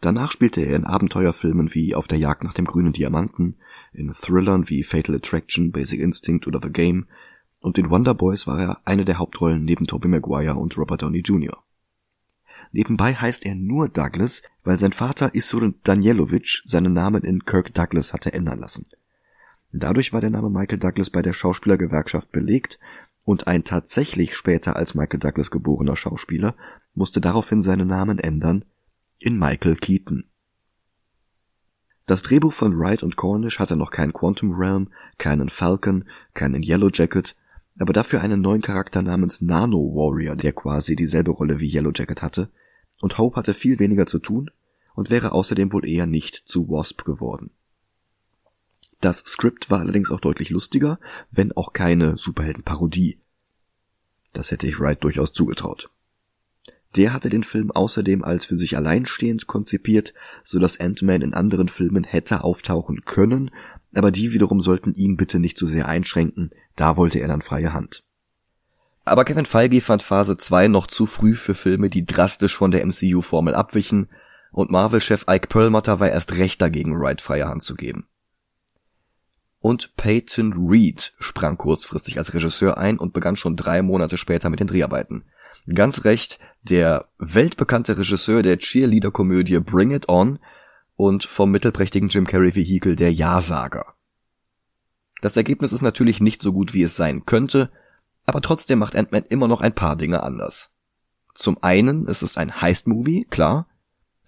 Danach 0.00 0.32
spielte 0.32 0.62
er 0.62 0.76
in 0.76 0.84
Abenteuerfilmen 0.84 1.74
wie 1.74 1.94
Auf 1.94 2.08
der 2.08 2.18
Jagd 2.18 2.44
nach 2.44 2.54
dem 2.54 2.64
grünen 2.64 2.94
Diamanten, 2.94 3.56
in 3.92 4.10
Thrillern 4.12 4.70
wie 4.70 4.82
Fatal 4.84 5.16
Attraction, 5.16 5.70
Basic 5.70 6.00
Instinct 6.00 6.46
oder 6.46 6.60
The 6.62 6.72
Game 6.72 7.08
und 7.60 7.76
in 7.76 7.90
Wonder 7.90 8.14
Boys 8.14 8.46
war 8.46 8.58
er 8.58 8.80
eine 8.86 9.04
der 9.04 9.18
Hauptrollen 9.18 9.64
neben 9.64 9.84
Tobey 9.84 10.08
Maguire 10.08 10.54
und 10.54 10.78
Robert 10.78 11.02
Downey 11.02 11.20
Jr. 11.20 11.65
Nebenbei 12.76 13.14
heißt 13.14 13.46
er 13.46 13.54
nur 13.54 13.88
Douglas, 13.88 14.42
weil 14.62 14.78
sein 14.78 14.92
Vater 14.92 15.34
Isur 15.34 15.72
Danielovich 15.82 16.60
seinen 16.66 16.92
Namen 16.92 17.22
in 17.24 17.46
Kirk 17.46 17.72
Douglas 17.72 18.12
hatte 18.12 18.34
ändern 18.34 18.58
lassen. 18.58 18.84
Dadurch 19.72 20.12
war 20.12 20.20
der 20.20 20.28
Name 20.28 20.50
Michael 20.50 20.78
Douglas 20.78 21.08
bei 21.08 21.22
der 21.22 21.32
Schauspielergewerkschaft 21.32 22.30
belegt 22.32 22.78
und 23.24 23.46
ein 23.46 23.64
tatsächlich 23.64 24.36
später 24.36 24.76
als 24.76 24.94
Michael 24.94 25.20
Douglas 25.20 25.50
geborener 25.50 25.96
Schauspieler 25.96 26.54
musste 26.94 27.22
daraufhin 27.22 27.62
seinen 27.62 27.88
Namen 27.88 28.18
ändern 28.18 28.66
in 29.18 29.38
Michael 29.38 29.76
Keaton. 29.76 30.24
Das 32.04 32.20
Drehbuch 32.20 32.52
von 32.52 32.78
Wright 32.78 33.02
und 33.02 33.16
Cornish 33.16 33.58
hatte 33.58 33.76
noch 33.76 33.90
keinen 33.90 34.12
Quantum 34.12 34.52
Realm, 34.52 34.90
keinen 35.16 35.48
Falcon, 35.48 36.04
keinen 36.34 36.62
Yellow 36.62 36.90
Jacket, 36.92 37.36
aber 37.78 37.94
dafür 37.94 38.20
einen 38.20 38.42
neuen 38.42 38.60
Charakter 38.60 39.00
namens 39.00 39.40
Nano 39.40 39.78
Warrior, 39.78 40.36
der 40.36 40.52
quasi 40.52 40.94
dieselbe 40.94 41.30
Rolle 41.30 41.58
wie 41.58 41.74
Yellow 41.74 41.92
Jacket 41.94 42.20
hatte, 42.20 42.50
und 43.00 43.18
Hope 43.18 43.36
hatte 43.36 43.54
viel 43.54 43.78
weniger 43.78 44.06
zu 44.06 44.18
tun 44.18 44.50
und 44.94 45.10
wäre 45.10 45.32
außerdem 45.32 45.72
wohl 45.72 45.86
eher 45.86 46.06
nicht 46.06 46.42
zu 46.46 46.68
Wasp 46.68 47.04
geworden. 47.04 47.50
Das 49.00 49.18
Skript 49.18 49.70
war 49.70 49.80
allerdings 49.80 50.10
auch 50.10 50.20
deutlich 50.20 50.50
lustiger, 50.50 50.98
wenn 51.30 51.52
auch 51.52 51.72
keine 51.72 52.16
Superheldenparodie. 52.16 53.18
Das 54.32 54.50
hätte 54.50 54.66
ich 54.66 54.80
Wright 54.80 55.02
durchaus 55.04 55.32
zugetraut. 55.32 55.90
Der 56.96 57.12
hatte 57.12 57.28
den 57.28 57.42
Film 57.42 57.70
außerdem 57.70 58.24
als 58.24 58.46
für 58.46 58.56
sich 58.56 58.76
alleinstehend 58.76 59.46
konzipiert, 59.46 60.14
so 60.44 60.58
dass 60.58 60.80
Ant-Man 60.80 61.20
in 61.20 61.34
anderen 61.34 61.68
Filmen 61.68 62.04
hätte 62.04 62.42
auftauchen 62.42 63.04
können, 63.04 63.50
aber 63.94 64.10
die 64.10 64.32
wiederum 64.32 64.60
sollten 64.60 64.94
ihn 64.94 65.16
bitte 65.16 65.38
nicht 65.38 65.58
zu 65.58 65.66
sehr 65.66 65.88
einschränken, 65.88 66.50
da 66.74 66.96
wollte 66.96 67.18
er 67.18 67.28
dann 67.28 67.42
freie 67.42 67.72
Hand. 67.72 68.05
Aber 69.06 69.24
Kevin 69.24 69.46
Feige 69.46 69.80
fand 69.80 70.02
Phase 70.02 70.36
2 70.36 70.66
noch 70.66 70.88
zu 70.88 71.06
früh 71.06 71.36
für 71.36 71.54
Filme, 71.54 71.88
die 71.88 72.04
drastisch 72.04 72.56
von 72.56 72.72
der 72.72 72.84
MCU-Formel 72.84 73.54
abwichen, 73.54 74.08
und 74.50 74.70
Marvel-Chef 74.70 75.26
Ike 75.30 75.46
Perlmutter 75.46 76.00
war 76.00 76.08
erst 76.08 76.36
recht 76.36 76.60
dagegen, 76.60 76.98
Wright 76.98 77.20
freie 77.20 77.46
Hand 77.46 77.62
zu 77.62 77.76
geben. 77.76 78.08
Und 79.60 79.94
Peyton 79.96 80.54
Reed 80.68 81.14
sprang 81.20 81.56
kurzfristig 81.56 82.18
als 82.18 82.34
Regisseur 82.34 82.78
ein 82.78 82.98
und 82.98 83.12
begann 83.12 83.36
schon 83.36 83.54
drei 83.54 83.80
Monate 83.80 84.18
später 84.18 84.50
mit 84.50 84.58
den 84.58 84.66
Dreharbeiten. 84.66 85.24
Ganz 85.72 86.04
recht, 86.04 86.40
der 86.62 87.08
weltbekannte 87.18 87.98
Regisseur 87.98 88.42
der 88.42 88.58
Cheerleader-Komödie 88.58 89.60
Bring 89.60 89.92
It 89.92 90.08
On 90.08 90.40
und 90.96 91.24
vom 91.24 91.52
mittelprächtigen 91.52 92.08
Jim 92.08 92.26
Carrey-Vehikel 92.26 92.96
der 92.96 93.12
Ja-Sager. 93.12 93.94
Das 95.20 95.36
Ergebnis 95.36 95.72
ist 95.72 95.82
natürlich 95.82 96.20
nicht 96.20 96.42
so 96.42 96.52
gut, 96.52 96.74
wie 96.74 96.82
es 96.82 96.96
sein 96.96 97.24
könnte, 97.24 97.70
aber 98.26 98.42
trotzdem 98.42 98.78
macht 98.78 98.96
Ant-Man 98.96 99.24
immer 99.28 99.48
noch 99.48 99.60
ein 99.60 99.74
paar 99.74 99.96
Dinge 99.96 100.22
anders. 100.22 100.70
Zum 101.34 101.62
einen 101.62 102.06
ist 102.06 102.22
es 102.22 102.36
ein 102.36 102.60
Heist-Movie, 102.60 103.26
klar, 103.30 103.68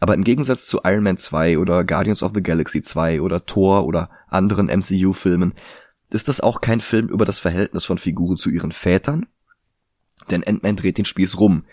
aber 0.01 0.15
im 0.15 0.25
Gegensatz 0.25 0.67
zu 0.67 0.81
Iron 0.85 1.03
Man 1.03 1.19
2 1.19 1.59
oder 1.59 1.85
Guardians 1.85 2.23
of 2.23 2.33
the 2.35 2.43
Galaxy 2.43 2.83
2 2.83 3.21
oder 3.21 3.45
Thor 3.47 3.87
oder 3.87 4.11
anderen 4.29 4.67
MCU-Filmen 4.67 5.55
ist 6.11 6.29
das 6.29 6.41
auch 6.41 6.61
kein 6.61 6.81
Film 6.81 7.09
über 7.09 7.25
das 7.25 7.39
Verhältnis 7.39 7.85
von 7.85 7.99
Figuren 7.99 8.37
zu 8.37 8.49
ihren 8.51 8.73
Vätern, 8.73 9.27
denn 10.31 10.45
Ant-Man 10.45 10.77
dreht 10.77 10.99
den 10.99 11.05
Spieß 11.05 11.39
rum. 11.39 11.65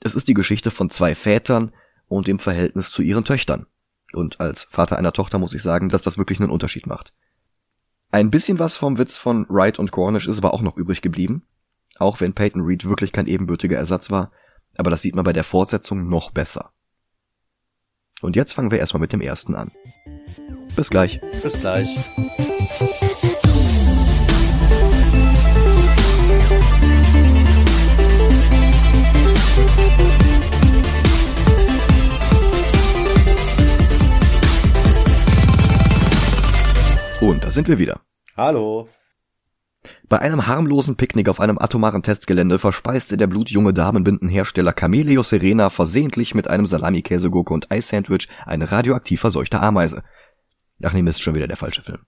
Es 0.00 0.14
ist 0.14 0.28
die 0.28 0.34
Geschichte 0.34 0.70
von 0.70 0.90
zwei 0.90 1.14
Vätern 1.14 1.72
und 2.08 2.26
dem 2.26 2.38
Verhältnis 2.38 2.90
zu 2.90 3.02
ihren 3.02 3.24
Töchtern. 3.24 3.66
Und 4.12 4.40
als 4.40 4.66
Vater 4.70 4.96
einer 4.96 5.12
Tochter 5.12 5.38
muss 5.38 5.54
ich 5.54 5.62
sagen, 5.62 5.88
dass 5.88 6.02
das 6.02 6.18
wirklich 6.18 6.40
einen 6.40 6.50
Unterschied 6.50 6.86
macht. 6.86 7.12
Ein 8.10 8.30
bisschen 8.30 8.58
was 8.58 8.76
vom 8.76 8.98
Witz 8.98 9.16
von 9.16 9.46
Wright 9.48 9.78
und 9.78 9.90
Cornish 9.90 10.28
ist 10.28 10.38
aber 10.38 10.54
auch 10.54 10.62
noch 10.62 10.76
übrig 10.76 11.02
geblieben. 11.02 11.42
Auch 11.98 12.20
wenn 12.20 12.34
Peyton 12.34 12.62
Reed 12.62 12.84
wirklich 12.84 13.12
kein 13.12 13.26
ebenbürtiger 13.26 13.78
Ersatz 13.78 14.10
war, 14.10 14.30
aber 14.76 14.90
das 14.90 15.02
sieht 15.02 15.14
man 15.14 15.24
bei 15.24 15.32
der 15.32 15.44
Fortsetzung 15.44 16.08
noch 16.08 16.30
besser. 16.30 16.72
Und 18.20 18.36
jetzt 18.36 18.52
fangen 18.52 18.70
wir 18.70 18.78
erstmal 18.78 19.00
mit 19.00 19.12
dem 19.12 19.20
ersten 19.20 19.54
an. 19.54 19.70
Bis 20.74 20.90
gleich. 20.90 21.20
Bis 21.42 21.58
gleich. 21.60 21.96
Und 37.20 37.42
da 37.42 37.50
sind 37.50 37.68
wir 37.68 37.78
wieder. 37.78 38.00
Hallo. 38.36 38.88
Bei 40.08 40.20
einem 40.20 40.46
harmlosen 40.46 40.96
Picknick 40.96 41.28
auf 41.28 41.40
einem 41.40 41.58
atomaren 41.58 42.02
Testgelände 42.02 42.60
verspeiste 42.60 43.16
der 43.16 43.26
blutjunge 43.26 43.74
Damenbindenhersteller 43.74 44.72
Camelio 44.72 45.24
Serena 45.24 45.68
versehentlich 45.68 46.34
mit 46.34 46.46
einem 46.46 46.64
Salami-Käsegurke 46.64 47.52
und 47.52 47.72
Eissandwich 47.72 48.28
eine 48.44 48.70
radioaktiv 48.70 49.20
verseuchte 49.20 49.60
Ameise. 49.60 50.04
Ach 50.82 50.92
nee, 50.92 51.02
Mist, 51.02 51.22
schon 51.22 51.34
wieder 51.34 51.48
der 51.48 51.56
falsche 51.56 51.82
Film. 51.82 52.06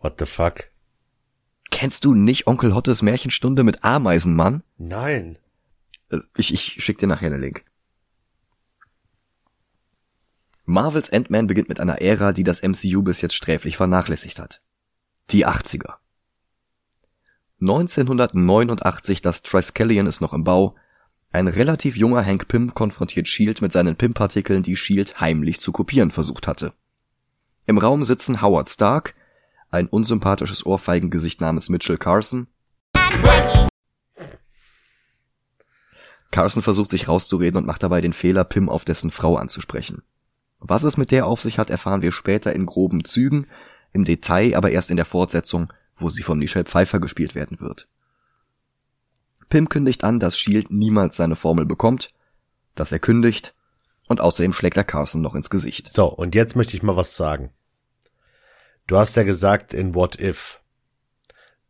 What 0.00 0.16
the 0.18 0.26
fuck? 0.26 0.70
Kennst 1.70 2.04
du 2.04 2.14
nicht 2.14 2.46
Onkel 2.46 2.74
Hottes 2.74 3.00
Märchenstunde 3.00 3.64
mit 3.64 3.82
Ameisenmann? 3.82 4.62
Nein. 4.76 5.38
Äh, 6.10 6.18
Ich, 6.36 6.52
ich 6.52 6.84
schick 6.84 6.98
dir 6.98 7.06
nachher 7.06 7.30
den 7.30 7.40
Link. 7.40 7.64
Marvels 10.66 11.10
Ant-Man 11.10 11.46
beginnt 11.46 11.68
mit 11.68 11.80
einer 11.80 12.02
Ära, 12.02 12.32
die 12.32 12.44
das 12.44 12.62
MCU 12.62 13.02
bis 13.02 13.20
jetzt 13.20 13.34
sträflich 13.34 13.76
vernachlässigt 13.76 14.38
hat. 14.38 14.60
Die 15.30 15.46
80er. 15.46 15.94
1989, 17.60 19.22
das 19.22 19.42
Triskelion 19.42 20.06
ist 20.06 20.20
noch 20.20 20.34
im 20.34 20.44
Bau. 20.44 20.74
Ein 21.32 21.48
relativ 21.48 21.96
junger 21.96 22.24
Hank 22.24 22.48
Pym 22.48 22.74
konfrontiert 22.74 23.28
Shield 23.28 23.62
mit 23.62 23.72
seinen 23.72 23.96
Pym-Partikeln, 23.96 24.62
die 24.62 24.76
Shield 24.76 25.20
heimlich 25.20 25.60
zu 25.60 25.72
kopieren 25.72 26.10
versucht 26.10 26.46
hatte. 26.46 26.74
Im 27.64 27.78
Raum 27.78 28.04
sitzen 28.04 28.42
Howard 28.42 28.68
Stark, 28.68 29.14
ein 29.70 29.86
unsympathisches 29.86 30.66
Ohrfeigengesicht 30.66 31.40
namens 31.40 31.70
Mitchell 31.70 31.96
Carson. 31.96 32.46
Carson 36.30 36.62
versucht 36.62 36.90
sich 36.90 37.08
rauszureden 37.08 37.56
und 37.56 37.66
macht 37.66 37.82
dabei 37.82 38.02
den 38.02 38.12
Fehler, 38.12 38.44
Pym 38.44 38.68
auf 38.68 38.84
dessen 38.84 39.10
Frau 39.10 39.36
anzusprechen. 39.36 40.02
Was 40.58 40.82
es 40.82 40.98
mit 40.98 41.10
der 41.10 41.26
auf 41.26 41.40
sich 41.40 41.58
hat, 41.58 41.70
erfahren 41.70 42.02
wir 42.02 42.12
später 42.12 42.52
in 42.54 42.66
groben 42.66 43.04
Zügen, 43.06 43.46
im 43.92 44.04
Detail 44.04 44.54
aber 44.56 44.70
erst 44.70 44.90
in 44.90 44.96
der 44.96 45.06
Fortsetzung, 45.06 45.72
wo 45.98 46.08
sie 46.08 46.22
von 46.22 46.38
Michelle 46.38 46.64
Pfeiffer 46.64 47.00
gespielt 47.00 47.34
werden 47.34 47.60
wird. 47.60 47.88
Pym 49.48 49.68
kündigt 49.68 50.04
an, 50.04 50.18
dass 50.18 50.38
Shield 50.38 50.70
niemals 50.70 51.16
seine 51.16 51.36
Formel 51.36 51.66
bekommt, 51.66 52.12
dass 52.74 52.92
er 52.92 52.98
kündigt 52.98 53.54
und 54.08 54.20
außerdem 54.20 54.52
schlägt 54.52 54.76
er 54.76 54.84
Carson 54.84 55.22
noch 55.22 55.34
ins 55.34 55.50
Gesicht. 55.50 55.90
So, 55.90 56.06
und 56.06 56.34
jetzt 56.34 56.56
möchte 56.56 56.76
ich 56.76 56.82
mal 56.82 56.96
was 56.96 57.16
sagen. 57.16 57.50
Du 58.86 58.96
hast 58.96 59.16
ja 59.16 59.24
gesagt 59.24 59.74
in 59.74 59.94
What 59.94 60.20
If, 60.20 60.60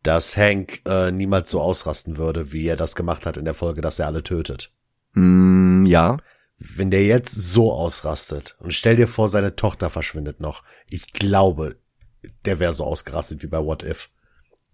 dass 0.03 0.37
Hank 0.37 0.81
äh, 0.87 1.11
niemals 1.11 1.49
so 1.49 1.61
ausrasten 1.61 2.17
würde, 2.17 2.51
wie 2.51 2.67
er 2.67 2.75
das 2.75 2.95
gemacht 2.95 3.25
hat 3.25 3.37
in 3.37 3.45
der 3.45 3.55
Folge, 3.55 3.81
dass 3.81 3.99
er 3.99 4.05
alle 4.05 4.23
tötet. 4.23 4.71
Hm, 5.13 5.85
ja. 5.85 6.17
Wenn 6.59 6.91
der 6.91 7.05
jetzt 7.05 7.33
so 7.33 7.71
ausrastet 7.71 8.55
und 8.59 8.73
stell 8.73 8.95
dir 8.95 9.07
vor, 9.07 9.29
seine 9.29 9.55
Tochter 9.55 9.89
verschwindet 9.89 10.39
noch, 10.39 10.63
ich 10.89 11.11
glaube, 11.11 11.77
der 12.45 12.59
wäre 12.59 12.73
so 12.73 12.85
ausgerastet 12.85 13.43
wie 13.43 13.47
bei 13.47 13.63
What 13.63 13.83
If. 13.83 14.09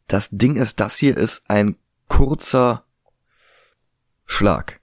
Das 0.07 0.29
Ding 0.31 0.55
ist, 0.55 0.79
das 0.79 0.97
hier 0.97 1.17
ist 1.17 1.43
ein 1.47 1.75
kurzer 2.07 2.83
Schlag. 4.25 4.79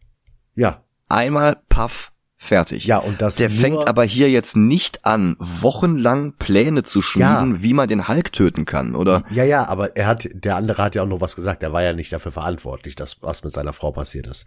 Ja, 0.55 0.83
Einmal, 1.09 1.57
paff, 1.69 2.13
fertig. 2.37 2.85
ja, 2.87 2.99
und 2.99 3.21
das 3.21 3.35
Der 3.37 3.51
fängt 3.51 3.89
aber 3.89 4.05
hier 4.05 4.31
jetzt 4.31 4.57
nicht 4.57 5.05
an, 5.05 5.37
wochenlang 5.41 6.35
Pläne 6.35 6.85
zu 6.85 7.03
schmieden, 7.03 7.63
wie 7.63 7.75
man 7.75 7.89
den 7.89 8.07
Hulk 8.07 8.33
töten 8.33 8.65
kann, 8.65 8.95
oder? 8.95 9.25
Ja, 9.33 9.43
ja, 9.45 9.67
aber 9.69 9.97
er 9.97 10.07
hat, 10.07 10.29
der 10.33 10.57
andere 10.57 10.83
hat 10.83 10.95
ja 10.95 11.03
auch 11.03 11.09
noch 11.09 11.21
was 11.21 11.35
gesagt. 11.35 11.63
Er 11.63 11.73
war 11.73 11.83
ja 11.83 11.93
nicht 11.93 12.13
dafür 12.13 12.33
verantwortlich, 12.33 12.95
dass 12.95 13.21
was 13.23 13.43
mit 13.43 13.53
seiner 13.53 13.73
Frau 13.73 13.91
passiert 13.91 14.29
ist. 14.29 14.47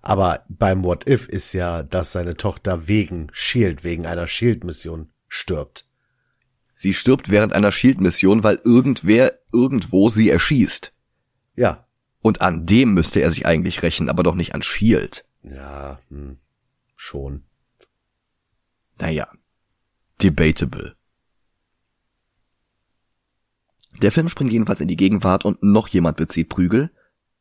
Aber 0.00 0.44
beim 0.48 0.84
What 0.84 1.06
If 1.08 1.28
ist 1.28 1.52
ja, 1.52 1.82
dass 1.82 2.12
seine 2.12 2.36
Tochter 2.36 2.88
wegen 2.88 3.28
Shield, 3.32 3.84
wegen 3.84 4.06
einer 4.06 4.26
Shield-Mission 4.26 5.10
stirbt. 5.28 5.87
Sie 6.80 6.94
stirbt 6.94 7.28
während 7.28 7.54
einer 7.54 7.72
Shield-Mission, 7.72 8.44
weil 8.44 8.60
irgendwer 8.62 9.36
irgendwo 9.52 10.10
sie 10.10 10.30
erschießt. 10.30 10.92
Ja. 11.56 11.88
Und 12.20 12.40
an 12.40 12.66
dem 12.66 12.94
müsste 12.94 13.18
er 13.18 13.32
sich 13.32 13.46
eigentlich 13.46 13.82
rächen, 13.82 14.08
aber 14.08 14.22
doch 14.22 14.36
nicht 14.36 14.54
an 14.54 14.62
Shield. 14.62 15.24
Ja, 15.42 15.98
hm, 16.08 16.38
schon. 16.94 17.42
Naja, 18.96 19.26
debatable. 20.22 20.94
Der 24.00 24.12
Film 24.12 24.28
springt 24.28 24.52
jedenfalls 24.52 24.80
in 24.80 24.86
die 24.86 24.94
Gegenwart 24.94 25.44
und 25.44 25.60
noch 25.64 25.88
jemand 25.88 26.16
bezieht 26.16 26.48
Prügel. 26.48 26.92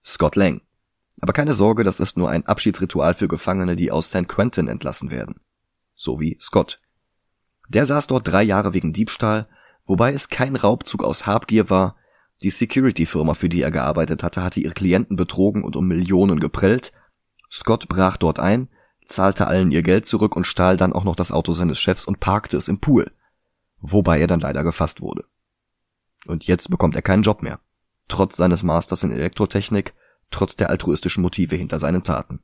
Scott 0.03 0.35
Lang. 0.35 0.61
Aber 1.21 1.33
keine 1.33 1.53
Sorge, 1.53 1.83
das 1.83 1.99
ist 1.99 2.17
nur 2.17 2.31
ein 2.31 2.47
Abschiedsritual 2.47 3.13
für 3.13 3.27
Gefangene, 3.27 3.75
die 3.75 3.91
aus 3.91 4.07
St. 4.07 4.27
Quentin 4.27 4.67
entlassen 4.67 5.11
werden. 5.11 5.41
So 5.93 6.19
wie 6.19 6.39
Scott. 6.41 6.81
Der 7.67 7.85
saß 7.85 8.07
dort 8.07 8.27
drei 8.27 8.43
Jahre 8.43 8.73
wegen 8.73 8.93
Diebstahl, 8.93 9.47
wobei 9.85 10.13
es 10.13 10.29
kein 10.29 10.55
Raubzug 10.55 11.03
aus 11.03 11.25
Habgier 11.25 11.69
war. 11.69 11.95
Die 12.43 12.49
Security-Firma, 12.49 13.33
für 13.33 13.49
die 13.49 13.61
er 13.61 13.71
gearbeitet 13.71 14.23
hatte, 14.23 14.43
hatte 14.43 14.59
ihre 14.59 14.73
Klienten 14.73 15.15
betrogen 15.15 15.63
und 15.63 15.75
um 15.75 15.87
Millionen 15.87 16.39
geprellt. 16.39 16.91
Scott 17.51 17.87
brach 17.87 18.17
dort 18.17 18.39
ein, 18.39 18.69
zahlte 19.07 19.47
allen 19.47 19.71
ihr 19.71 19.81
Geld 19.81 20.05
zurück 20.05 20.35
und 20.35 20.45
stahl 20.45 20.77
dann 20.77 20.93
auch 20.93 21.03
noch 21.03 21.15
das 21.15 21.31
Auto 21.31 21.53
seines 21.53 21.79
Chefs 21.79 22.05
und 22.05 22.19
parkte 22.19 22.57
es 22.57 22.67
im 22.67 22.79
Pool. 22.79 23.11
Wobei 23.79 24.19
er 24.19 24.27
dann 24.27 24.39
leider 24.39 24.63
gefasst 24.63 25.01
wurde. 25.01 25.25
Und 26.27 26.45
jetzt 26.45 26.69
bekommt 26.69 26.95
er 26.95 27.01
keinen 27.01 27.23
Job 27.23 27.41
mehr. 27.41 27.59
Trotz 28.07 28.37
seines 28.37 28.63
Masters 28.63 29.03
in 29.03 29.11
Elektrotechnik, 29.11 29.93
trotz 30.31 30.55
der 30.55 30.69
altruistischen 30.69 31.21
Motive 31.21 31.55
hinter 31.55 31.79
seinen 31.79 32.03
Taten. 32.03 32.41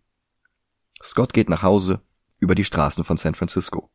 Scott 1.02 1.34
geht 1.34 1.50
nach 1.50 1.64
Hause 1.64 2.02
über 2.40 2.56
die 2.56 2.66
Straßen 2.66 3.04
von 3.04 3.18
San 3.18 3.36
Francisco. 3.36 3.90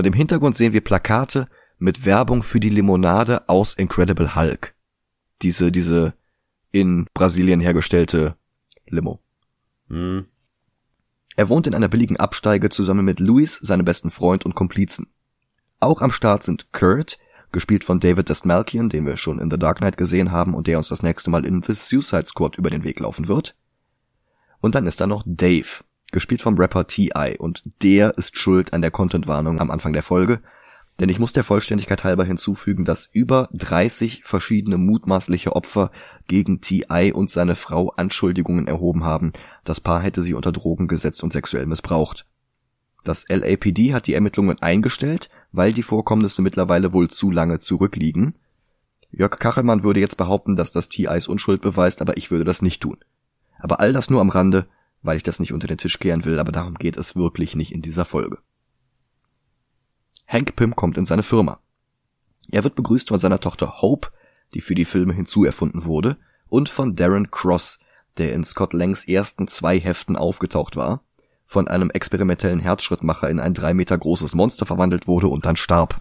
Und 0.00 0.06
im 0.06 0.14
Hintergrund 0.14 0.56
sehen 0.56 0.72
wir 0.72 0.80
Plakate 0.80 1.46
mit 1.78 2.06
Werbung 2.06 2.42
für 2.42 2.58
die 2.58 2.70
Limonade 2.70 3.46
aus 3.50 3.74
Incredible 3.74 4.34
Hulk. 4.34 4.74
Diese, 5.42 5.70
diese 5.70 6.14
in 6.72 7.06
Brasilien 7.12 7.60
hergestellte 7.60 8.34
Limo. 8.86 9.20
Hm. 9.88 10.24
Er 11.36 11.48
wohnt 11.50 11.66
in 11.66 11.74
einer 11.74 11.88
billigen 11.88 12.16
Absteige 12.16 12.70
zusammen 12.70 13.04
mit 13.04 13.20
Louis, 13.20 13.58
seinem 13.60 13.84
besten 13.84 14.10
Freund 14.10 14.46
und 14.46 14.54
Komplizen. 14.54 15.08
Auch 15.80 16.00
am 16.00 16.12
Start 16.12 16.44
sind 16.44 16.72
Kurt, 16.72 17.18
gespielt 17.52 17.84
von 17.84 18.00
David 18.00 18.30
Dastmalchian, 18.30 18.88
den 18.88 19.04
wir 19.04 19.18
schon 19.18 19.38
in 19.38 19.50
The 19.50 19.58
Dark 19.58 19.78
Knight 19.78 19.96
gesehen 19.96 20.30
haben 20.32 20.54
und 20.54 20.66
der 20.66 20.78
uns 20.78 20.88
das 20.88 21.02
nächste 21.02 21.28
Mal 21.28 21.44
in 21.44 21.62
The 21.62 21.74
Suicide 21.74 22.26
Squad 22.26 22.56
über 22.56 22.70
den 22.70 22.84
Weg 22.84 23.00
laufen 23.00 23.28
wird. 23.28 23.54
Und 24.60 24.74
dann 24.74 24.86
ist 24.86 25.00
da 25.00 25.06
noch 25.06 25.24
Dave, 25.26 25.84
gespielt 26.12 26.42
vom 26.42 26.56
Rapper 26.56 26.86
T.I. 26.86 27.36
und 27.38 27.62
der 27.82 28.16
ist 28.18 28.38
schuld 28.38 28.72
an 28.72 28.82
der 28.82 28.90
Contentwarnung 28.90 29.60
am 29.60 29.70
Anfang 29.70 29.92
der 29.92 30.02
Folge, 30.02 30.40
denn 31.00 31.08
ich 31.08 31.18
muss 31.18 31.32
der 31.32 31.44
Vollständigkeit 31.44 32.04
halber 32.04 32.24
hinzufügen, 32.24 32.84
dass 32.84 33.08
über 33.10 33.48
30 33.54 34.22
verschiedene 34.24 34.76
mutmaßliche 34.76 35.56
Opfer 35.56 35.90
gegen 36.28 36.60
T.I. 36.60 37.12
und 37.12 37.30
seine 37.30 37.56
Frau 37.56 37.88
Anschuldigungen 37.96 38.66
erhoben 38.66 39.04
haben, 39.04 39.32
das 39.64 39.80
Paar 39.80 40.02
hätte 40.02 40.20
sie 40.20 40.34
unter 40.34 40.52
Drogen 40.52 40.88
gesetzt 40.88 41.22
und 41.24 41.32
sexuell 41.32 41.64
missbraucht. 41.64 42.26
Das 43.02 43.26
LAPD 43.30 43.94
hat 43.94 44.06
die 44.06 44.14
Ermittlungen 44.14 44.60
eingestellt, 44.60 45.30
weil 45.52 45.72
die 45.72 45.82
Vorkommnisse 45.82 46.42
mittlerweile 46.42 46.92
wohl 46.92 47.08
zu 47.08 47.30
lange 47.30 47.58
zurückliegen. 47.58 48.34
Jörg 49.10 49.38
Kachelmann 49.38 49.82
würde 49.82 50.00
jetzt 50.00 50.18
behaupten, 50.18 50.54
dass 50.54 50.70
das 50.70 50.90
T.I.s 50.90 51.28
Unschuld 51.28 51.62
beweist, 51.62 52.02
aber 52.02 52.18
ich 52.18 52.30
würde 52.30 52.44
das 52.44 52.60
nicht 52.60 52.82
tun. 52.82 52.98
Aber 53.58 53.80
all 53.80 53.94
das 53.94 54.10
nur 54.10 54.20
am 54.20 54.28
Rande, 54.28 54.66
weil 55.02 55.16
ich 55.16 55.22
das 55.22 55.40
nicht 55.40 55.52
unter 55.52 55.66
den 55.66 55.78
Tisch 55.78 55.98
kehren 55.98 56.24
will, 56.24 56.38
aber 56.38 56.52
darum 56.52 56.74
geht 56.74 56.96
es 56.96 57.16
wirklich 57.16 57.56
nicht 57.56 57.72
in 57.72 57.82
dieser 57.82 58.04
Folge. 58.04 58.38
Hank 60.26 60.54
Pym 60.56 60.76
kommt 60.76 60.96
in 60.96 61.04
seine 61.04 61.22
Firma. 61.22 61.60
Er 62.50 62.64
wird 62.64 62.74
begrüßt 62.74 63.08
von 63.08 63.18
seiner 63.18 63.40
Tochter 63.40 63.80
Hope, 63.80 64.10
die 64.54 64.60
für 64.60 64.74
die 64.74 64.84
Filme 64.84 65.12
hinzuerfunden 65.12 65.84
wurde, 65.84 66.16
und 66.48 66.68
von 66.68 66.96
Darren 66.96 67.30
Cross, 67.30 67.78
der 68.18 68.32
in 68.32 68.44
Scott 68.44 68.72
Langs 68.72 69.04
ersten 69.04 69.48
zwei 69.48 69.78
Heften 69.78 70.16
aufgetaucht 70.16 70.76
war, 70.76 71.04
von 71.44 71.68
einem 71.68 71.90
experimentellen 71.90 72.60
Herzschrittmacher 72.60 73.28
in 73.28 73.40
ein 73.40 73.54
drei 73.54 73.74
Meter 73.74 73.98
großes 73.98 74.34
Monster 74.34 74.66
verwandelt 74.66 75.06
wurde 75.06 75.28
und 75.28 75.46
dann 75.46 75.56
starb. 75.56 76.00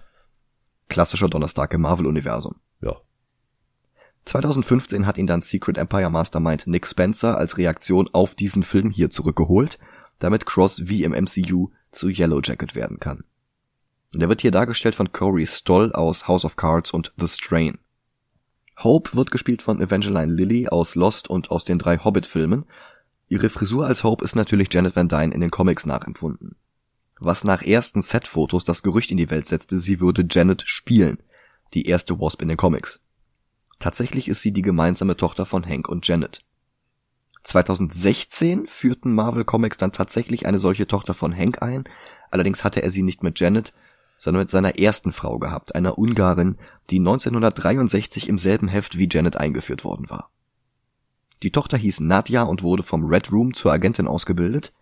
Klassischer 0.89 1.27
Donnerstag 1.27 1.74
im 1.74 1.82
Marvel-Universum. 1.82 2.56
Ja. 4.29 4.41
2015 4.41 5.05
hat 5.05 5.17
ihn 5.17 5.27
dann 5.27 5.41
Secret 5.41 5.77
Empire 5.77 6.09
Mastermind 6.09 6.67
Nick 6.67 6.86
Spencer 6.86 7.38
als 7.38 7.57
Reaktion 7.57 8.09
auf 8.13 8.36
diesen 8.36 8.63
Film 8.63 8.91
hier 8.91 9.09
zurückgeholt, 9.09 9.79
damit 10.19 10.45
Cross 10.45 10.88
wie 10.88 11.03
im 11.03 11.12
MCU 11.12 11.69
zu 11.91 12.09
Yellow 12.09 12.39
Jacket 12.43 12.75
werden 12.75 13.00
kann. 13.00 13.24
Und 14.13 14.21
er 14.21 14.29
wird 14.29 14.41
hier 14.41 14.51
dargestellt 14.51 14.95
von 14.95 15.12
Corey 15.12 15.48
Stoll 15.48 15.93
aus 15.93 16.27
House 16.27 16.45
of 16.45 16.55
Cards 16.55 16.91
und 16.91 17.13
The 17.17 17.27
Strain. 17.27 17.79
Hope 18.83 19.15
wird 19.15 19.31
gespielt 19.31 19.62
von 19.62 19.81
Evangeline 19.81 20.31
Lilly 20.31 20.67
aus 20.69 20.95
Lost 20.95 21.29
und 21.29 21.51
aus 21.51 21.65
den 21.65 21.79
drei 21.79 21.98
Hobbit-Filmen. 21.98 22.65
Ihre 23.27 23.50
Frisur 23.50 23.86
als 23.86 24.03
Hope 24.03 24.24
ist 24.24 24.36
natürlich 24.36 24.69
Janet 24.71 24.95
Van 24.95 25.09
Dyne 25.09 25.33
in 25.33 25.41
den 25.41 25.51
Comics 25.51 25.86
nachempfunden. 25.86 26.55
Was 27.19 27.43
nach 27.43 27.62
ersten 27.62 28.01
Set-Fotos 28.01 28.63
das 28.63 28.81
Gerücht 28.81 29.12
in 29.12 29.17
die 29.17 29.29
Welt 29.29 29.45
setzte, 29.45 29.79
sie 29.79 30.00
würde 30.00 30.25
Janet 30.29 30.63
spielen, 30.65 31.19
die 31.74 31.86
erste 31.88 32.19
Wasp 32.19 32.41
in 32.41 32.48
den 32.48 32.57
Comics. 32.57 33.01
Tatsächlich 33.79 34.27
ist 34.27 34.41
sie 34.41 34.51
die 34.51 34.62
gemeinsame 34.62 35.15
Tochter 35.15 35.45
von 35.45 35.65
Hank 35.65 35.88
und 35.88 36.07
Janet. 36.07 36.43
2016 37.43 38.68
führten 38.68 39.13
Marvel 39.13 39.46
Comics 39.46 39.77
dann 39.77 39.94
tatsächlich 39.94 40.46
eine 40.46 40.59
solche 40.59 40.85
Tochter 40.85 41.13
von 41.13 41.35
Hank 41.35 41.61
ein, 41.61 41.85
allerdings 42.29 42.63
hatte 42.63 42.83
er 42.83 42.92
sie 42.92 43.01
nicht 43.01 43.24
mit 43.24 43.39
Janet, 43.39 43.74
sondern 44.18 44.42
mit 44.42 44.50
seiner 44.50 44.77
ersten 44.77 45.13
Frau 45.13 45.39
gehabt, 45.39 45.75
einer 45.75 45.98
Ungarin, 45.98 46.57
die 46.89 47.00
1963 47.00 48.27
im 48.27 48.37
selben 48.37 48.68
Heft 48.68 48.98
wie 48.98 49.07
Janet 49.09 49.37
eingeführt 49.37 49.85
worden 49.85 50.09
war. 50.09 50.29
Die 51.42 51.51
Tochter 51.51 51.77
hieß 51.77 52.01
Nadja 52.01 52.44
und 52.44 52.63
wurde 52.63 52.83
vom 52.83 53.05
Red 53.05 53.31
Room 53.31 53.53
zur 53.53 53.72
Agentin 53.72 54.07
ausgebildet, 54.07 54.74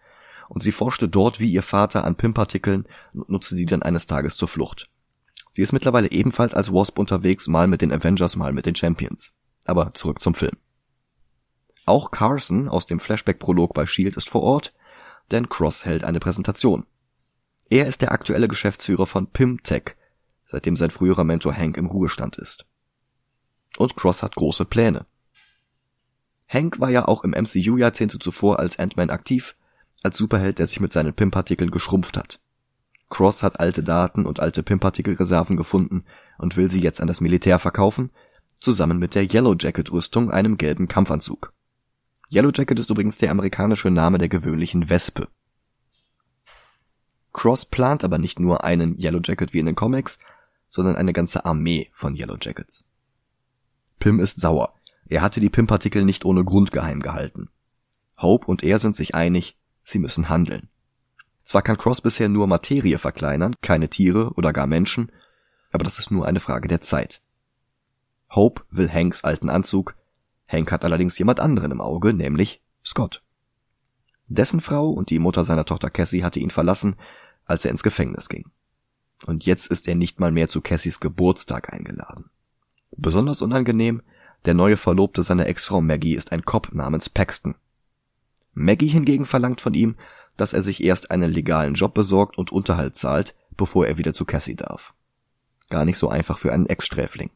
und 0.49 0.63
sie 0.63 0.71
forschte 0.71 1.07
dort 1.07 1.39
wie 1.39 1.51
ihr 1.51 1.62
Vater 1.62 2.03
an 2.03 2.15
Pimpartikeln 2.15 2.88
und 3.13 3.29
nutzte 3.29 3.55
die 3.55 3.65
dann 3.65 3.83
eines 3.83 4.07
Tages 4.07 4.36
zur 4.38 4.47
Flucht. 4.47 4.89
Sie 5.58 5.63
ist 5.63 5.74
mittlerweile 5.74 6.12
ebenfalls 6.12 6.54
als 6.54 6.72
Wasp 6.72 7.00
unterwegs, 7.00 7.48
mal 7.48 7.65
mit 7.65 7.82
den 7.82 7.91
Avengers, 7.91 8.36
mal 8.36 8.54
mit 8.54 8.67
den 8.67 8.76
Champions. 8.76 9.34
Aber 9.65 9.91
zurück 9.96 10.22
zum 10.22 10.36
Film. 10.36 10.56
Auch 11.88 12.12
Carson 12.12 12.70
aus 12.70 12.86
dem 12.86 13.00
Flashback-Prolog 13.00 13.74
bei 13.74 13.88
Shield 13.88 14.17
ist 14.17 14.30
vor 14.30 14.43
Ort, 14.43 14.76
denn 15.32 15.50
Cross 15.50 15.84
hält 15.84 16.04
eine 16.04 16.20
Präsentation. 16.20 16.86
Er 17.72 17.88
ist 17.88 18.04
der 18.04 18.12
aktuelle 18.12 18.48
Geschäftsführer 18.48 19.08
von 19.08 19.32
Pimtech, 19.32 19.96
seitdem 20.46 20.76
sein 20.76 20.91
früherer 20.91 21.24
Mentor 21.24 21.56
Hank 21.56 21.76
im 21.78 21.88
Ruhestand 21.88 22.38
ist. 22.38 22.67
Und 23.80 23.96
Cross 23.96 24.22
hat 24.22 24.36
große 24.36 24.65
Pläne. 24.65 25.08
Hank 26.48 26.80
war 26.80 26.91
ja 26.91 27.08
auch 27.08 27.24
im 27.24 27.32
MCU 27.32 27.78
Jahrzehnte 27.78 28.20
zuvor 28.20 28.60
als 28.60 28.78
Ant-Man 28.78 29.10
aktiv, 29.10 29.56
als 30.04 30.20
Superheld, 30.20 30.60
der 30.60 30.67
sich 30.67 30.80
mit 30.80 30.93
seinen 30.93 31.15
Pimpartikeln 31.15 31.72
geschrumpft 31.72 32.15
hat. 32.15 32.39
Cross 33.10 33.43
hat 33.43 33.60
alte 33.60 33.84
Daten 33.84 34.26
und 34.26 34.39
alte 34.39 34.63
Pimpartikelreserven 34.63 35.56
gefunden 35.56 36.04
und 36.38 36.58
will 36.58 36.70
sie 36.70 36.82
jetzt 36.82 37.02
an 37.02 37.08
das 37.08 37.22
Militär 37.22 37.60
verkaufen, 37.60 38.12
zusammen 38.60 39.00
mit 39.00 39.15
der 39.15 39.32
Yellow 39.32 39.56
Jacket 39.58 39.91
Rüstung, 39.91 40.32
einem 40.32 40.58
gelben 40.58 40.88
Kampfanzug. 40.88 41.54
Yellow 42.30 42.52
Jacket 42.54 42.80
ist 42.80 42.89
übrigens 42.89 43.17
der 43.17 43.32
amerikanische 43.32 43.89
Name 43.89 44.17
der 44.17 44.28
gewöhnlichen 44.28 44.89
Wespe. 44.89 45.30
Cross 47.32 47.65
plant 47.65 48.04
aber 48.04 48.17
nicht 48.17 48.39
nur 48.39 48.63
einen 48.63 48.98
Yellow 48.98 49.22
Jacket 49.24 49.54
wie 49.54 49.60
in 49.60 49.67
den 49.67 49.76
Comics, 49.76 50.20
sondern 50.67 50.96
eine 50.96 51.13
ganze 51.13 51.46
Armee 51.46 51.89
von 51.93 52.15
Yellow 52.15 52.38
Jackets. 52.41 52.89
Pym 54.00 54.20
ist 54.20 54.39
sauer. 54.41 54.74
Er 55.08 55.22
hatte 55.22 55.39
die 55.39 55.50
Pym-Partikel 55.50 56.04
nicht 56.04 56.26
ohne 56.26 56.43
Grund 56.43 56.72
geheim 56.72 57.00
gehalten. 57.00 57.50
Hope 58.17 58.48
und 58.48 58.63
er 58.63 58.80
sind 58.80 58.96
sich 58.96 59.15
einig, 59.15 59.58
sie 59.84 60.00
müssen 60.00 60.28
handeln. 60.28 60.70
Zwar 61.47 61.62
kann 61.62 61.77
Cross 61.77 62.01
bisher 62.01 62.27
nur 62.27 62.45
Materie 62.45 62.97
verkleinern, 62.97 63.55
keine 63.62 63.88
Tiere 63.88 64.33
oder 64.33 64.51
gar 64.51 64.67
Menschen, 64.67 65.13
aber 65.71 65.86
das 65.86 65.97
ist 65.97 66.12
nur 66.12 66.25
eine 66.25 66.41
Frage 66.41 66.67
der 66.67 66.81
Zeit. 66.81 67.21
Hope 68.31 68.63
will 68.69 68.91
Hanks 68.91 69.23
alten 69.23 69.47
Anzug, 69.47 69.95
Hank 70.49 70.73
hat 70.73 70.83
allerdings 70.83 71.17
jemand 71.17 71.39
anderen 71.39 71.71
im 71.71 71.79
Auge, 71.79 72.13
nämlich 72.13 72.62
Scott. 72.83 73.23
Dessen 74.27 74.60
Frau 74.60 74.89
und 74.89 75.10
die 75.10 75.19
Mutter 75.19 75.45
seiner 75.45 75.63
Tochter 75.63 75.89
Cassie 75.89 76.25
hatte 76.25 76.41
ihn 76.41 76.49
verlassen, 76.49 76.97
als 77.45 77.63
er 77.63 77.71
ins 77.71 77.81
Gefängnis 77.81 78.27
ging. 78.27 78.51
Und 79.25 79.45
jetzt 79.45 79.67
ist 79.67 79.88
er 79.88 79.95
nicht 79.95 80.19
mal 80.19 80.33
mehr 80.33 80.49
zu 80.49 80.60
Cassies 80.60 80.99
Geburtstag 80.99 81.71
eingeladen. 81.71 82.29
Besonders 82.91 83.41
unangenehm, 83.41 84.01
der 84.43 84.53
neue 84.53 84.75
Verlobte 84.75 85.23
seiner 85.23 85.47
Ex-Frau 85.47 85.79
Maggie 85.79 86.15
ist 86.15 86.33
ein 86.33 86.43
Cop 86.43 86.73
namens 86.73 87.07
Paxton. 87.07 87.55
Maggie 88.53 88.88
hingegen 88.88 89.25
verlangt 89.25 89.62
von 89.62 89.73
ihm, 89.73 89.95
dass 90.38 90.54
er 90.54 90.62
sich 90.62 90.84
erst 90.84 91.12
einen 91.12 91.32
legalen 91.32 91.73
Job 91.73 91.93
besorgt 91.93 92.38
und 92.38 92.52
Unterhalt 92.52 92.95
zahlt, 92.95 93.36
bevor 93.58 93.88
er 93.88 93.97
wieder 93.97 94.13
zu 94.13 94.26
Cassie 94.26 94.56
darf. 94.56 94.93
Gar 95.69 95.86
nicht 95.86 95.97
so 95.97 96.10
einfach 96.10 96.38
für 96.38 96.54
einen 96.54 96.67
Ex-Sträfling. 96.67 97.32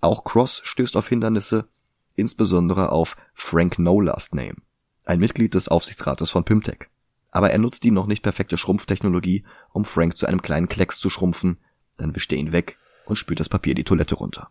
Auch 0.00 0.24
Cross 0.24 0.60
stößt 0.64 0.96
auf 0.96 1.08
Hindernisse, 1.08 1.68
insbesondere 2.14 2.92
auf 2.92 3.16
Frank 3.34 3.78
No 3.78 4.00
Last 4.00 4.34
Name, 4.34 4.56
ein 5.04 5.18
Mitglied 5.18 5.54
des 5.54 5.68
Aufsichtsrates 5.68 6.30
von 6.30 6.44
Pymtech 6.44 6.88
aber 7.36 7.50
er 7.50 7.58
nutzt 7.58 7.84
die 7.84 7.90
noch 7.90 8.06
nicht 8.06 8.22
perfekte 8.22 8.56
Schrumpftechnologie, 8.56 9.44
um 9.74 9.84
Frank 9.84 10.16
zu 10.16 10.24
einem 10.24 10.40
kleinen 10.40 10.70
Klecks 10.70 10.98
zu 10.98 11.10
schrumpfen, 11.10 11.58
dann 11.98 12.14
wischt 12.14 12.32
er 12.32 12.38
ihn 12.38 12.50
weg 12.50 12.78
und 13.04 13.16
spült 13.16 13.40
das 13.40 13.50
Papier 13.50 13.74
die 13.74 13.84
Toilette 13.84 14.14
runter. 14.14 14.48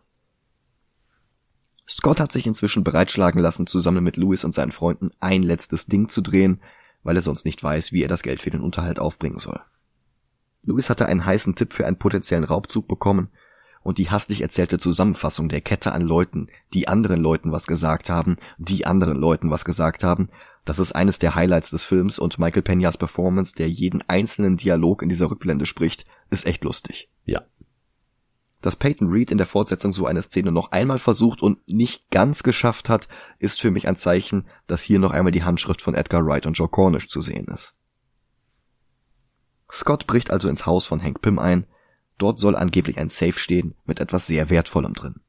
Scott 1.88 2.20
hat 2.20 2.30
sich 2.30 2.46
inzwischen 2.46 2.84
bereitschlagen 2.84 3.40
lassen, 3.40 3.66
zusammen 3.66 4.04
mit 4.04 4.16
Louis 4.16 4.44
und 4.44 4.52
seinen 4.52 4.70
Freunden 4.70 5.10
ein 5.18 5.42
letztes 5.42 5.86
Ding 5.86 6.08
zu 6.08 6.20
drehen, 6.20 6.60
weil 7.06 7.16
er 7.16 7.22
sonst 7.22 7.44
nicht 7.44 7.62
weiß, 7.62 7.92
wie 7.92 8.02
er 8.02 8.08
das 8.08 8.22
Geld 8.22 8.42
für 8.42 8.50
den 8.50 8.60
Unterhalt 8.60 8.98
aufbringen 8.98 9.38
soll. 9.38 9.60
Louis 10.64 10.90
hatte 10.90 11.06
einen 11.06 11.24
heißen 11.24 11.54
Tipp 11.54 11.72
für 11.72 11.86
einen 11.86 11.98
potenziellen 11.98 12.42
Raubzug 12.42 12.88
bekommen 12.88 13.30
und 13.84 13.98
die 13.98 14.10
hastig 14.10 14.40
erzählte 14.40 14.80
Zusammenfassung 14.80 15.48
der 15.48 15.60
Kette 15.60 15.92
an 15.92 16.02
Leuten, 16.02 16.48
die 16.74 16.88
anderen 16.88 17.20
Leuten 17.20 17.52
was 17.52 17.68
gesagt 17.68 18.10
haben, 18.10 18.36
die 18.58 18.86
anderen 18.86 19.16
Leuten 19.16 19.52
was 19.52 19.64
gesagt 19.64 20.02
haben, 20.02 20.30
das 20.64 20.80
ist 20.80 20.96
eines 20.96 21.20
der 21.20 21.36
Highlights 21.36 21.70
des 21.70 21.84
Films 21.84 22.18
und 22.18 22.40
Michael 22.40 22.62
Peñas 22.62 22.98
Performance, 22.98 23.54
der 23.54 23.70
jeden 23.70 24.02
einzelnen 24.08 24.56
Dialog 24.56 25.00
in 25.00 25.08
dieser 25.08 25.30
Rückblende 25.30 25.64
spricht, 25.64 26.06
ist 26.30 26.44
echt 26.44 26.64
lustig. 26.64 27.08
Ja. 27.24 27.42
Dass 28.62 28.76
Peyton 28.76 29.08
Reed 29.08 29.30
in 29.30 29.38
der 29.38 29.46
Fortsetzung 29.46 29.92
so 29.92 30.06
eine 30.06 30.22
Szene 30.22 30.50
noch 30.50 30.72
einmal 30.72 30.98
versucht 30.98 31.42
und 31.42 31.66
nicht 31.68 32.10
ganz 32.10 32.42
geschafft 32.42 32.88
hat, 32.88 33.06
ist 33.38 33.60
für 33.60 33.70
mich 33.70 33.86
ein 33.86 33.96
Zeichen, 33.96 34.46
dass 34.66 34.82
hier 34.82 34.98
noch 34.98 35.12
einmal 35.12 35.32
die 35.32 35.44
Handschrift 35.44 35.82
von 35.82 35.94
Edgar 35.94 36.24
Wright 36.24 36.46
und 36.46 36.54
Joe 36.54 36.68
Cornish 36.68 37.08
zu 37.08 37.20
sehen 37.20 37.46
ist. 37.46 37.74
Scott 39.70 40.06
bricht 40.06 40.30
also 40.30 40.48
ins 40.48 40.66
Haus 40.66 40.86
von 40.86 41.02
Hank 41.02 41.20
Pym 41.20 41.38
ein. 41.38 41.66
Dort 42.18 42.38
soll 42.38 42.56
angeblich 42.56 42.98
ein 42.98 43.08
Safe 43.08 43.38
stehen 43.38 43.74
mit 43.84 44.00
etwas 44.00 44.26
sehr 44.26 44.48
Wertvollem 44.48 44.94
drin. 44.94 45.20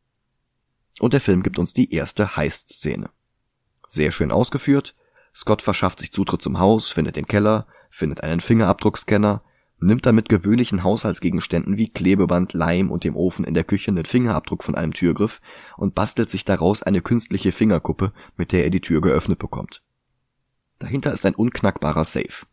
Und 0.99 1.13
der 1.13 1.21
Film 1.21 1.43
gibt 1.43 1.59
uns 1.59 1.73
die 1.73 1.93
erste 1.93 2.37
Heist-Szene. 2.37 3.09
Sehr 3.87 4.11
schön 4.11 4.31
ausgeführt. 4.31 4.95
Scott 5.35 5.61
verschafft 5.61 5.99
sich 5.99 6.11
Zutritt 6.11 6.41
zum 6.41 6.59
Haus, 6.59 6.91
findet 6.91 7.15
den 7.15 7.27
Keller, 7.27 7.67
findet 7.89 8.23
einen 8.23 8.41
Fingerabdruckscanner, 8.41 9.43
nimmt 9.79 10.05
dann 10.05 10.15
mit 10.15 10.29
gewöhnlichen 10.29 10.83
Haushaltsgegenständen 10.83 11.77
wie 11.77 11.89
Klebeband, 11.89 12.53
Leim 12.53 12.89
und 12.89 13.03
dem 13.03 13.15
Ofen 13.15 13.45
in 13.45 13.53
der 13.53 13.63
Küche 13.63 13.91
einen 13.91 14.05
Fingerabdruck 14.05 14.63
von 14.63 14.75
einem 14.75 14.93
Türgriff 14.93 15.39
und 15.77 15.95
bastelt 15.95 16.29
sich 16.29 16.45
daraus 16.45 16.83
eine 16.83 17.01
künstliche 17.01 17.51
Fingerkuppe, 17.51 18.11
mit 18.37 18.51
der 18.51 18.63
er 18.63 18.69
die 18.69 18.81
Tür 18.81 19.01
geöffnet 19.01 19.39
bekommt. 19.39 19.83
Dahinter 20.79 21.13
ist 21.13 21.25
ein 21.25 21.35
unknackbarer 21.35 22.05
Safe. 22.05 22.45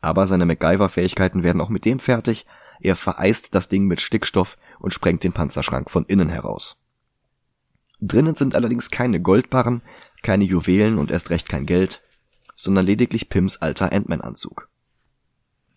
Aber 0.00 0.26
seine 0.26 0.46
MacGyver-Fähigkeiten 0.46 1.42
werden 1.42 1.60
auch 1.60 1.70
mit 1.70 1.84
dem 1.84 1.98
fertig, 1.98 2.46
er 2.80 2.96
vereist 2.96 3.54
das 3.54 3.68
Ding 3.68 3.86
mit 3.86 4.00
Stickstoff 4.00 4.56
und 4.78 4.94
sprengt 4.94 5.24
den 5.24 5.32
Panzerschrank 5.32 5.90
von 5.90 6.04
innen 6.04 6.28
heraus. 6.28 6.76
Drinnen 8.00 8.36
sind 8.36 8.54
allerdings 8.54 8.90
keine 8.90 9.20
Goldbarren, 9.20 9.82
keine 10.22 10.44
Juwelen 10.44 10.98
und 10.98 11.10
erst 11.10 11.30
recht 11.30 11.48
kein 11.48 11.66
Geld, 11.66 12.00
sondern 12.54 12.86
lediglich 12.86 13.28
Pims 13.28 13.56
alter 13.56 13.92
Ant-Man-Anzug. 13.92 14.68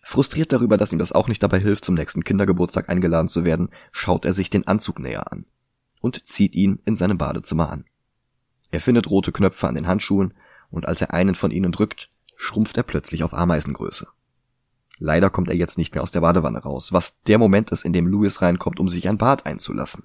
Frustriert 0.02 0.52
darüber, 0.52 0.76
dass 0.76 0.92
ihm 0.92 0.98
das 0.98 1.12
auch 1.12 1.28
nicht 1.28 1.42
dabei 1.42 1.60
hilft, 1.60 1.84
zum 1.84 1.94
nächsten 1.94 2.24
Kindergeburtstag 2.24 2.88
eingeladen 2.88 3.28
zu 3.28 3.44
werden, 3.44 3.70
schaut 3.92 4.24
er 4.24 4.32
sich 4.32 4.50
den 4.50 4.66
Anzug 4.66 4.98
näher 4.98 5.30
an 5.32 5.46
und 6.00 6.28
zieht 6.28 6.54
ihn 6.54 6.80
in 6.84 6.96
seinem 6.96 7.18
Badezimmer 7.18 7.70
an. 7.70 7.84
Er 8.72 8.80
findet 8.80 9.08
rote 9.08 9.32
Knöpfe 9.32 9.68
an 9.68 9.76
den 9.76 9.86
Handschuhen 9.86 10.34
und 10.70 10.86
als 10.86 11.00
er 11.00 11.14
einen 11.14 11.36
von 11.36 11.52
ihnen 11.52 11.72
drückt, 11.72 12.10
schrumpft 12.36 12.76
er 12.76 12.82
plötzlich 12.82 13.22
auf 13.22 13.32
Ameisengröße. 13.32 14.08
Leider 14.98 15.30
kommt 15.30 15.48
er 15.48 15.56
jetzt 15.56 15.78
nicht 15.78 15.94
mehr 15.94 16.02
aus 16.02 16.10
der 16.10 16.20
Badewanne 16.20 16.58
raus, 16.58 16.92
was 16.92 17.20
der 17.22 17.38
Moment 17.38 17.70
ist, 17.70 17.84
in 17.84 17.92
dem 17.92 18.06
Louis 18.06 18.42
reinkommt, 18.42 18.80
um 18.80 18.88
sich 18.88 19.08
ein 19.08 19.18
Bad 19.18 19.46
einzulassen. 19.46 20.04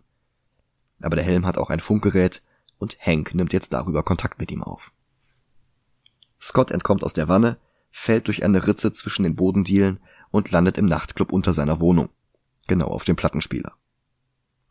Aber 1.01 1.15
der 1.15 1.25
Helm 1.25 1.45
hat 1.45 1.57
auch 1.57 1.69
ein 1.69 1.79
Funkgerät 1.79 2.41
und 2.77 2.97
Hank 2.99 3.33
nimmt 3.33 3.53
jetzt 3.53 3.73
darüber 3.73 4.03
Kontakt 4.03 4.39
mit 4.39 4.51
ihm 4.51 4.63
auf. 4.63 4.91
Scott 6.39 6.71
entkommt 6.71 7.03
aus 7.03 7.13
der 7.13 7.27
Wanne, 7.27 7.57
fällt 7.97 8.27
durch 8.27 8.43
eine 8.43 8.67
Ritze 8.67 8.93
zwischen 8.93 9.23
den 9.23 9.35
Bodendielen 9.35 9.99
und 10.29 10.51
landet 10.51 10.77
im 10.77 10.85
Nachtclub 10.85 11.33
unter 11.33 11.53
seiner 11.53 11.79
Wohnung, 11.79 12.09
genau 12.67 12.87
auf 12.87 13.05
dem 13.05 13.15
Plattenspieler. 13.15 13.73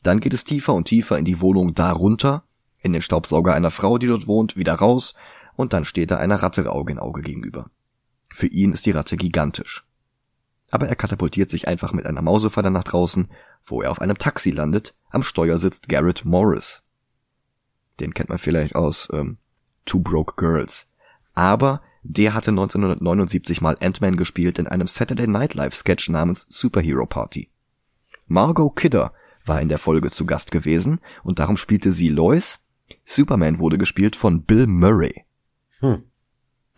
Dann 0.05 0.21
geht 0.21 0.33
es 0.33 0.45
tiefer 0.45 0.75
und 0.75 0.87
tiefer 0.87 1.19
in 1.19 1.25
die 1.25 1.41
Wohnung 1.41 1.75
darunter, 1.75 2.45
in 2.79 2.93
den 2.93 3.03
Staubsauger 3.03 3.53
einer 3.53 3.73
Frau, 3.73 3.99
die 3.99 4.07
dort 4.07 4.29
wohnt, 4.29 4.57
wieder 4.57 4.75
raus, 4.75 5.15
und 5.57 5.73
dann 5.73 5.85
steht 5.85 6.13
er 6.13 6.21
einer 6.21 6.37
Ratte 6.37 6.71
Auge 6.71 6.93
in 6.93 7.01
Auge 7.01 7.21
gegenüber. 7.21 7.69
Für 8.33 8.47
ihn 8.47 8.73
ist 8.73 8.87
die 8.87 8.93
Ratte 8.93 9.17
gigantisch. 9.17 9.85
Aber 10.71 10.87
er 10.87 10.97
katapultiert 10.97 11.51
sich 11.51 11.67
einfach 11.67 11.93
mit 11.93 12.07
einer 12.07 12.23
Mausefalle 12.23 12.71
nach 12.71 12.85
draußen, 12.85 13.29
wo 13.65 13.83
er 13.83 13.91
auf 13.91 14.01
einem 14.01 14.19
Taxi 14.19 14.51
landet, 14.53 14.95
am 15.11 15.25
Steuer 15.25 15.59
sitzt 15.59 15.89
Garrett 15.89 16.25
Morris. 16.25 16.83
Den 17.99 18.15
kennt 18.15 18.29
man 18.29 18.39
vielleicht 18.39 18.77
aus 18.77 19.09
ähm, 19.13 19.39
Two 19.85 19.99
Broke 19.99 20.35
Girls. 20.37 20.87
Aber 21.35 21.83
der 22.09 22.35
hatte 22.35 22.51
1979 22.51 23.61
mal 23.61 23.77
Ant-Man 23.81 24.17
gespielt 24.17 24.59
in 24.59 24.67
einem 24.67 24.87
Saturday 24.87 25.27
Night 25.27 25.55
Live 25.55 25.75
Sketch 25.75 26.09
namens 26.09 26.47
Superhero 26.49 27.07
Party. 27.07 27.51
Margot 28.27 28.75
Kidder 28.77 29.13
war 29.45 29.61
in 29.61 29.69
der 29.69 29.79
Folge 29.79 30.11
zu 30.11 30.25
Gast 30.25 30.51
gewesen 30.51 31.01
und 31.25 31.39
darum 31.39 31.57
spielte 31.57 31.93
sie 31.93 32.09
Lois. 32.09 32.61
Superman 33.05 33.59
wurde 33.59 33.79
gespielt 33.79 34.17
von 34.17 34.43
Bill 34.43 34.67
Murray. 34.67 35.25
Hm. 35.81 36.05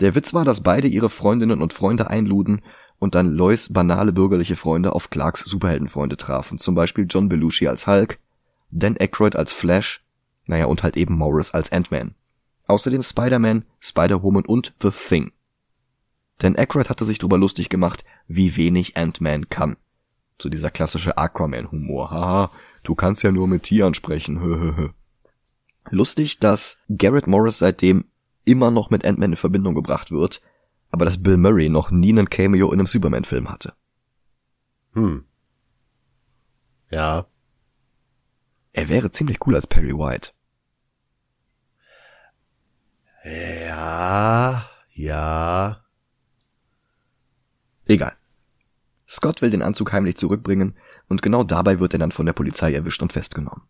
Der 0.00 0.14
Witz 0.14 0.32
war, 0.32 0.44
dass 0.44 0.62
beide 0.62 0.88
ihre 0.88 1.10
Freundinnen 1.10 1.60
und 1.60 1.72
Freunde 1.72 2.08
einluden 2.08 2.62
und 2.98 3.14
dann 3.14 3.30
Lois 3.30 3.72
banale 3.72 4.12
bürgerliche 4.12 4.56
Freunde 4.56 4.92
auf 4.92 5.10
Clarks 5.10 5.40
Superheldenfreunde 5.40 6.16
trafen, 6.16 6.58
zum 6.58 6.74
Beispiel 6.74 7.06
John 7.08 7.28
Belushi 7.28 7.68
als 7.68 7.86
Hulk, 7.86 8.18
Dan 8.70 8.96
Aykroyd 8.98 9.36
als 9.36 9.52
Flash, 9.52 10.04
naja 10.46 10.66
und 10.66 10.82
halt 10.82 10.96
eben 10.96 11.14
Morris 11.14 11.52
als 11.52 11.70
Ant-Man. 11.72 12.14
Außerdem 12.68 13.02
Spider-Man, 13.02 13.64
Spider-Woman 13.81 14.44
und 14.44 14.74
The 14.81 14.90
Thing. 14.90 15.33
Dan 16.38 16.54
Aykroyd 16.57 16.88
hatte 16.88 17.04
sich 17.04 17.18
darüber 17.18 17.38
lustig 17.38 17.68
gemacht, 17.68 18.04
wie 18.28 18.57
wenig 18.57 18.96
Ant-Man 18.96 19.48
kann. 19.48 19.76
So 20.40 20.48
dieser 20.48 20.70
klassische 20.70 21.18
Aquaman-Humor. 21.18 22.11
Haha, 22.11 22.52
du 22.85 22.94
kannst 22.94 23.24
ja 23.24 23.33
nur 23.33 23.48
mit 23.48 23.64
Tieren 23.64 23.94
sprechen. 23.94 24.38
Lustig, 25.90 26.38
dass 26.38 26.78
Garrett 26.90 27.26
Morris 27.26 27.59
seitdem 27.59 28.04
immer 28.44 28.70
noch 28.70 28.90
mit 28.90 29.04
Ant-Man 29.04 29.33
in 29.33 29.37
Verbindung 29.37 29.74
gebracht 29.74 30.11
wird, 30.11 30.42
aber 30.90 31.07
dass 31.07 31.22
Bill 31.22 31.38
Murray 31.38 31.70
noch 31.70 31.90
nie 31.90 32.11
einen 32.11 32.31
Cameo 32.31 32.68
in 32.68 32.74
einem 32.74 32.87
Superman-Film 32.87 33.50
hatte. 33.50 33.72
Hm. 34.92 35.24
Ja. 36.90 37.26
Er 38.72 38.88
wäre 38.88 39.11
ziemlich 39.11 39.38
cool 39.46 39.57
als 39.57 39.66
Perry 39.66 39.92
White. 39.92 40.33
Ja, 43.24 44.68
ja. 44.94 45.85
Egal. 47.87 48.12
Scott 49.09 49.42
will 49.42 49.50
den 49.50 49.62
Anzug 49.62 49.92
heimlich 49.92 50.16
zurückbringen 50.16 50.76
und 51.09 51.22
genau 51.22 51.42
dabei 51.42 51.81
wird 51.81 51.94
er 51.94 51.98
dann 51.98 52.12
von 52.12 52.26
der 52.26 52.35
Polizei 52.35 52.72
erwischt 52.72 53.02
und 53.02 53.12
festgenommen. 53.12 53.62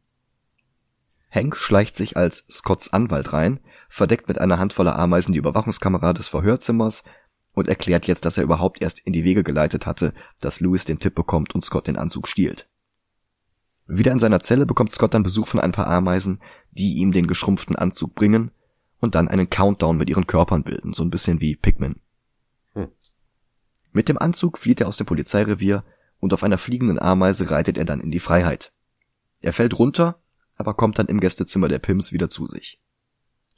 Hank 1.31 1.57
schleicht 1.57 1.97
sich 1.97 2.17
als 2.17 2.47
Scotts 2.51 2.93
Anwalt 2.93 3.33
rein, 3.33 3.61
verdeckt 3.89 4.29
mit 4.29 4.41
einer 4.41 4.59
Handvoller 4.59 4.99
Ameisen 4.99 5.33
die 5.33 5.39
Überwachungskamera 5.39 6.13
des 6.13 6.29
Verhörzimmers 6.29 7.05
und 7.53 7.69
erklärt 7.69 8.07
jetzt, 8.07 8.25
dass 8.25 8.37
er 8.37 8.45
überhaupt 8.45 8.83
erst 8.83 9.01
in 9.01 9.13
die 9.13 9.25
Wege 9.25 9.45
geleitet 9.45 9.87
hatte, 9.87 10.13
dass 10.41 10.61
Louis 10.61 10.85
den 10.85 10.99
Tipp 10.99 11.15
bekommt 11.15 11.55
und 11.55 11.65
Scott 11.65 11.87
den 11.87 11.97
Anzug 11.97 12.29
stiehlt. 12.29 12.69
Wieder 13.87 14.13
in 14.13 14.19
seiner 14.19 14.41
Zelle 14.41 14.67
bekommt 14.67 14.93
Scott 14.93 15.15
dann 15.15 15.23
Besuch 15.23 15.47
von 15.47 15.61
ein 15.61 15.73
paar 15.73 15.87
Ameisen, 15.87 16.41
die 16.71 16.97
ihm 16.97 17.13
den 17.13 17.27
geschrumpften 17.27 17.77
Anzug 17.77 18.15
bringen 18.15 18.51
und 19.01 19.15
dann 19.15 19.29
einen 19.29 19.51
Countdown 19.51 19.97
mit 19.97 20.11
ihren 20.11 20.27
Körpern 20.27 20.65
bilden, 20.65 20.95
so 20.95 21.03
ein 21.03 21.11
bisschen 21.11 21.41
wie 21.41 21.57
Pikmin. 21.57 22.01
Hm. 22.75 22.89
Mit 23.93 24.09
dem 24.09 24.19
Anzug 24.19 24.59
flieht 24.59 24.81
er 24.81 24.89
aus 24.89 24.97
dem 24.97 25.07
Polizeirevier 25.07 25.85
und 26.21 26.33
auf 26.33 26.43
einer 26.43 26.59
fliegenden 26.59 26.99
Ameise 26.99 27.51
reitet 27.51 27.79
er 27.79 27.85
dann 27.85 28.01
in 28.01 28.11
die 28.11 28.21
Freiheit. 28.21 28.73
Er 29.41 29.53
fällt 29.53 29.79
runter, 29.79 30.21
aber 30.57 30.75
kommt 30.75 30.99
dann 30.99 31.07
im 31.07 31.21
Gästezimmer 31.21 31.69
der 31.69 31.79
Pims 31.79 32.13
wieder 32.13 32.29
zu 32.29 32.47
sich. 32.47 32.81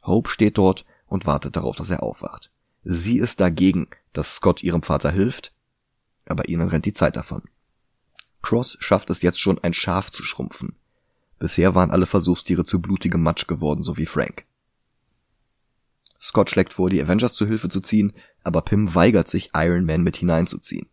Hope 0.03 0.29
steht 0.29 0.59
dort 0.59 0.85
und 1.07 1.26
wartet 1.26 1.57
darauf, 1.57 1.76
dass 1.76 1.90
er 1.90 2.03
aufwacht. 2.03 2.50
Sie 2.85 3.18
ist 3.18 3.40
dagegen, 3.40 3.88
dass 4.12 4.35
Scott 4.35 4.62
ihrem 4.62 4.83
Vater 4.83 5.11
hilft, 5.11 5.53
aber 6.26 6.48
ihnen 6.48 6.68
rennt 6.68 6.87
die 6.87 6.92
Zeit 6.92 7.16
davon. 7.16 7.42
Cross 8.42 8.76
schafft 8.81 9.11
es 9.11 9.22
jetzt 9.22 9.40
schon, 9.40 9.59
ein 9.59 9.74
Schaf 9.74 10.11
zu 10.11 10.22
schrumpfen. 10.22 10.76
Bisher 11.38 11.74
waren 11.74 11.90
alle 11.90 12.07
Versuchstiere 12.07 12.64
zu 12.64 12.81
blutigem 12.81 13.22
Matsch 13.22 13.46
geworden, 13.46 13.83
so 13.83 13.96
wie 13.96 14.07
Frank. 14.07 14.44
Scott 16.20 16.50
schlägt 16.50 16.74
vor, 16.74 16.90
die 16.90 17.02
Avengers 17.02 17.35
zu 17.35 17.46
Hilfe 17.46 17.68
zu 17.68 17.80
ziehen, 17.80 18.12
aber 18.42 18.62
Pym 18.62 18.94
weigert 18.94 19.28
sich, 19.28 19.50
Iron 19.54 19.85
Man 19.85 20.02
mit 20.02 20.16
hineinzuziehen. 20.16 20.88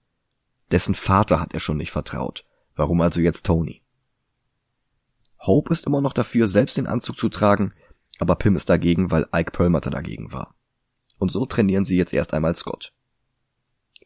Dessen 0.72 0.96
Vater 0.96 1.40
hat 1.40 1.54
er 1.54 1.60
schon 1.60 1.78
nicht 1.78 1.92
vertraut. 1.92 2.46
Warum 2.76 3.02
also 3.02 3.20
jetzt 3.20 3.46
Tony? 3.46 3.82
Hope 5.40 5.72
ist 5.72 5.86
immer 5.86 6.02
noch 6.02 6.14
dafür, 6.14 6.48
selbst 6.48 6.78
den 6.78 6.88
Anzug 6.88 7.18
zu 7.18 7.30
tragen, 7.30 7.74
aber 8.20 8.36
Pym 8.36 8.56
ist 8.56 8.70
dagegen, 8.70 9.12
weil 9.12 9.28
Ike 9.34 9.52
Perlmutter 9.52 9.90
dagegen 9.90 10.32
war. 10.32 10.56
Und 11.18 11.32
so 11.32 11.46
trainieren 11.46 11.86
sie 11.86 11.98
jetzt 11.98 12.14
erst 12.14 12.34
einmal 12.34 12.56
Scott. 12.56 12.94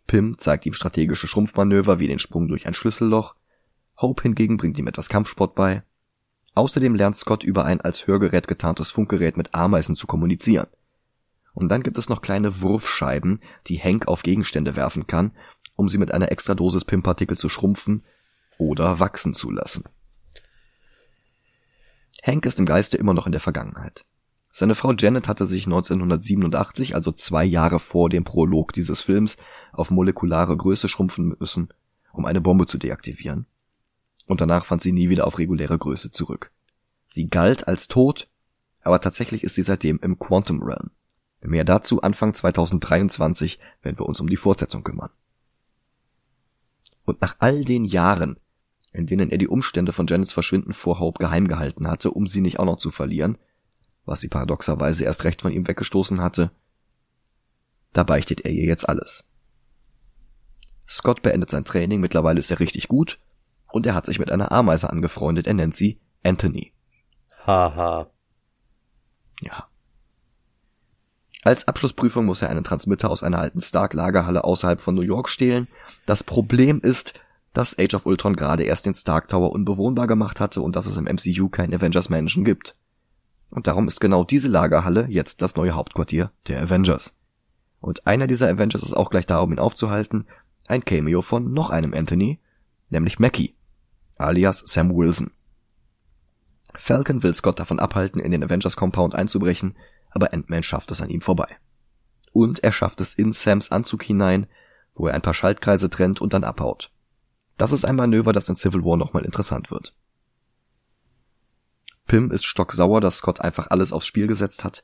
Pym 0.08 0.38
zeigt 0.38 0.66
ihm 0.66 0.74
strategische 0.74 1.28
Schrumpfmanöver 1.28 2.00
wie 2.00 2.08
den 2.08 2.20
Sprung 2.20 2.48
durch 2.48 2.68
ein 2.68 2.74
Schlüsselloch. 2.74 3.36
Hope 3.98 4.24
hingegen 4.24 4.58
bringt 4.58 4.78
ihm 4.78 4.88
etwas 4.88 5.10
Kampfsport 5.10 5.56
bei. 5.56 5.84
Außerdem 6.54 6.96
lernt 6.96 7.16
Scott 7.16 7.44
über 7.44 7.66
ein 7.66 7.80
als 7.82 8.08
Hörgerät 8.08 8.48
getarntes 8.48 8.92
Funkgerät 8.92 9.38
mit 9.38 9.56
Ameisen 9.56 9.96
zu 9.96 10.08
kommunizieren. 10.08 10.68
Und 11.54 11.70
dann 11.70 11.84
gibt 11.84 11.98
es 11.98 12.10
noch 12.10 12.22
kleine 12.22 12.62
Wurfscheiben, 12.62 13.42
die 13.68 13.80
Hank 13.80 14.08
auf 14.08 14.24
Gegenstände 14.24 14.76
werfen 14.76 15.08
kann, 15.08 15.32
um 15.76 15.90
sie 15.90 15.98
mit 15.98 16.14
einer 16.14 16.32
extra 16.32 16.56
Dosis 16.56 16.86
Pym-Partikel 16.86 17.38
zu 17.38 17.50
schrumpfen 17.50 18.04
oder 18.58 19.00
wachsen 19.00 19.34
zu 19.34 19.52
lassen. 19.52 19.84
Hank 22.24 22.46
ist 22.46 22.60
im 22.60 22.66
Geiste 22.66 22.98
immer 22.98 23.14
noch 23.14 23.26
in 23.26 23.32
der 23.32 23.42
Vergangenheit. 23.42 24.06
Seine 24.52 24.76
Frau 24.76 24.92
Janet 24.94 25.28
hatte 25.28 25.46
sich 25.46 25.66
1987, 25.66 26.94
also 26.94 27.12
zwei 27.14 27.46
Jahre 27.46 27.80
vor 27.80 28.10
dem 28.10 28.26
Prolog 28.26 28.74
dieses 28.74 29.02
Films, 29.02 29.38
auf 29.72 29.92
molekulare 29.92 30.56
Größe 30.56 30.90
schrumpfen 30.90 31.36
müssen, 31.40 31.70
um 32.12 32.26
eine 32.26 32.42
Bombe 32.42 32.68
zu 32.68 32.78
deaktivieren. 32.78 33.46
Und 34.28 34.42
danach 34.42 34.66
fand 34.66 34.82
sie 34.82 34.92
nie 34.92 35.10
wieder 35.10 35.26
auf 35.26 35.38
reguläre 35.38 35.78
Größe 35.78 36.12
zurück. 36.12 36.52
Sie 37.06 37.28
galt 37.28 37.68
als 37.68 37.88
tot, 37.88 38.30
aber 38.82 39.00
tatsächlich 39.00 39.44
ist 39.44 39.56
sie 39.56 39.64
seitdem 39.64 40.00
im 40.02 40.20
Quantum 40.20 40.62
Realm. 40.62 40.92
Mehr 41.42 41.64
dazu 41.64 42.02
Anfang 42.02 42.34
2023, 42.34 43.60
wenn 43.82 43.98
wir 43.98 44.06
uns 44.06 44.20
um 44.20 44.30
die 44.30 44.38
Fortsetzung 44.38 44.84
kümmern. 44.84 45.10
Und 47.04 47.22
nach 47.22 47.36
all 47.40 47.66
den 47.66 47.84
Jahren, 47.84 48.38
in 48.94 49.08
denen 49.08 49.32
er 49.32 49.40
die 49.40 49.48
Umstände 49.48 49.92
von 49.92 50.06
Janets 50.06 50.34
Verschwinden 50.34 50.74
vor 50.74 51.00
Hope 51.00 51.20
geheim 51.20 51.48
gehalten 51.48 51.88
hatte, 51.88 52.12
um 52.12 52.28
sie 52.28 52.42
nicht 52.42 52.60
auch 52.60 52.66
noch 52.66 52.78
zu 52.78 52.92
verlieren, 52.92 53.38
was 54.06 54.22
sie 54.22 54.28
paradoxerweise 54.28 55.04
erst 55.04 55.24
recht 55.24 55.42
von 55.42 55.52
ihm 55.52 55.68
weggestoßen 55.68 56.22
hatte, 56.22 56.52
da 57.94 58.04
beichtet 58.04 58.42
er 58.42 58.52
ihr 58.52 58.66
jetzt 58.66 58.88
alles. 58.88 59.24
Scott 60.88 61.22
beendet 61.22 61.50
sein 61.50 61.66
Training, 61.66 62.02
mittlerweile 62.02 62.40
ist 62.40 62.52
er 62.52 62.60
richtig 62.60 62.88
gut 62.88 63.20
und 63.72 63.86
er 63.86 63.96
hat 63.96 64.06
sich 64.06 64.20
mit 64.20 64.32
einer 64.32 64.52
Ameise 64.52 64.90
angefreundet, 64.90 65.48
er 65.48 65.54
nennt 65.54 65.76
sie 65.76 66.00
Anthony. 66.24 66.74
Haha. 67.46 68.12
Ja. 69.42 69.71
Als 71.44 71.68
Abschlussprüfung 71.68 72.26
muss 72.26 72.42
er 72.42 72.50
einen 72.50 72.64
Transmitter 72.64 73.10
aus 73.10 73.24
einer 73.24 73.40
alten 73.40 73.62
Stark-Lagerhalle 73.62 74.44
außerhalb 74.44 74.80
von 74.80 74.94
New 74.94 75.02
York 75.02 75.28
stehlen. 75.28 75.68
Das 76.06 76.24
Problem 76.24 76.80
ist, 76.82 77.14
dass 77.54 77.78
Age 77.78 77.96
of 77.96 78.06
Ultron 78.06 78.36
gerade 78.36 78.64
erst 78.64 78.86
den 78.86 78.94
Stark 78.94 79.28
Tower 79.28 79.52
unbewohnbar 79.52 80.08
gemacht 80.08 80.40
hatte 80.40 80.62
und 80.62 80.76
dass 80.76 80.86
es 80.86 80.98
im 80.98 81.06
MCU 81.06 81.50
kein 81.50 81.74
Avengers 81.74 82.10
Mansion 82.10 82.46
gibt. 82.46 82.76
Und 83.50 83.68
darum 83.68 83.88
ist 83.88 84.00
genau 84.00 84.24
diese 84.24 84.48
Lagerhalle 84.48 85.08
jetzt 85.10 85.42
das 85.42 85.56
neue 85.56 85.74
Hauptquartier 85.74 86.32
der 86.48 86.62
Avengers. 86.62 87.16
Und 87.82 88.06
einer 88.06 88.28
dieser 88.28 88.48
Avengers 88.48 88.84
ist 88.84 88.94
auch 88.94 89.10
gleich 89.10 89.26
da, 89.26 89.40
um 89.40 89.52
ihn 89.52 89.60
aufzuhalten, 89.60 90.28
ein 90.68 90.86
Cameo 90.86 91.22
von 91.22 91.52
noch 91.52 91.72
einem 91.72 91.94
Anthony, 91.94 92.40
nämlich 92.90 93.20
Mackie, 93.20 93.56
alias 94.18 94.64
Sam 94.68 94.96
Wilson. 94.96 95.32
Falcon 96.76 97.24
will 97.24 97.34
Scott 97.34 97.60
davon 97.60 97.80
abhalten, 97.80 98.22
in 98.22 98.32
den 98.32 98.44
Avengers 98.44 98.78
Compound 98.78 99.16
einzubrechen, 99.16 99.76
aber 100.12 100.34
Ant-Man 100.34 100.64
schafft 100.64 100.92
es 100.92 101.02
an 101.02 101.10
ihm 101.10 101.22
vorbei. 101.22 101.58
Und 102.34 102.64
er 102.64 102.72
schafft 102.72 103.02
es 103.02 103.14
in 103.14 103.34
Sams 103.34 103.72
Anzug 103.72 104.04
hinein, 104.04 104.48
wo 104.94 105.08
er 105.08 105.16
ein 105.16 105.22
paar 105.22 105.34
Schaltkreise 105.34 105.90
trennt 105.90 106.22
und 106.22 106.34
dann 106.34 106.44
abhaut. 106.44 106.92
Das 107.58 107.72
ist 107.72 107.86
ein 107.86 107.96
Manöver, 107.96 108.34
das 108.34 108.50
in 108.50 108.56
Civil 108.56 108.84
War 108.84 108.98
nochmal 108.98 109.26
interessant 109.26 109.72
wird. 109.72 109.96
Pym 112.08 112.32
ist 112.32 112.46
stocksauer, 112.46 113.02
dass 113.02 113.18
Scott 113.18 113.40
einfach 113.42 113.68
alles 113.70 113.94
aufs 113.94 114.08
Spiel 114.08 114.28
gesetzt 114.28 114.64
hat, 114.64 114.84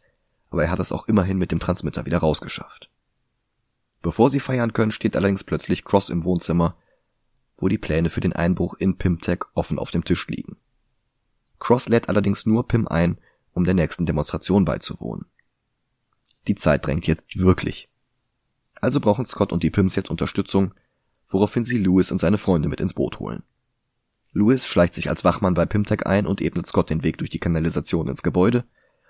aber 0.49 0.63
er 0.63 0.71
hat 0.71 0.79
es 0.79 0.91
auch 0.91 1.07
immerhin 1.07 1.37
mit 1.37 1.51
dem 1.51 1.59
Transmitter 1.59 2.05
wieder 2.05 2.19
rausgeschafft. 2.19 2.89
Bevor 4.01 4.29
sie 4.29 4.39
feiern 4.39 4.73
können, 4.73 4.91
steht 4.91 5.15
allerdings 5.15 5.43
plötzlich 5.43 5.83
Cross 5.83 6.09
im 6.09 6.23
Wohnzimmer, 6.23 6.77
wo 7.57 7.67
die 7.67 7.77
Pläne 7.77 8.09
für 8.09 8.21
den 8.21 8.33
Einbruch 8.33 8.75
in 8.75 8.97
Pymtech 8.97 9.39
offen 9.55 9.79
auf 9.79 9.91
dem 9.91 10.05
Tisch 10.05 10.27
liegen. 10.27 10.57
Cross 11.59 11.89
lädt 11.89 12.07
allerdings 12.07 12.45
nur 12.45 12.67
Pym 12.67 12.87
ein, 12.87 13.17
um 13.57 13.65
der 13.65 13.73
nächsten 13.73 14.05
Demonstration 14.05 14.63
beizuwohnen. 14.63 15.25
Die 16.47 16.55
Zeit 16.55 16.85
drängt 16.85 17.07
jetzt 17.07 17.37
wirklich. 17.37 17.89
Also 18.79 19.01
brauchen 19.01 19.25
Scott 19.25 19.51
und 19.51 19.63
die 19.63 19.71
Pims 19.71 19.95
jetzt 19.95 20.09
Unterstützung, 20.09 20.73
woraufhin 21.27 21.65
sie 21.65 21.77
Lewis 21.77 22.11
und 22.11 22.19
seine 22.19 22.37
Freunde 22.37 22.69
mit 22.69 22.79
ins 22.79 22.93
Boot 22.93 23.19
holen. 23.19 23.43
Lewis 24.31 24.65
schleicht 24.67 24.93
sich 24.93 25.09
als 25.09 25.23
Wachmann 25.23 25.55
bei 25.55 25.65
Pimtech 25.65 26.05
ein 26.05 26.27
und 26.27 26.39
ebnet 26.41 26.67
Scott 26.67 26.89
den 26.89 27.03
Weg 27.03 27.17
durch 27.17 27.31
die 27.31 27.39
Kanalisation 27.39 28.07
ins 28.07 28.23
Gebäude 28.23 28.63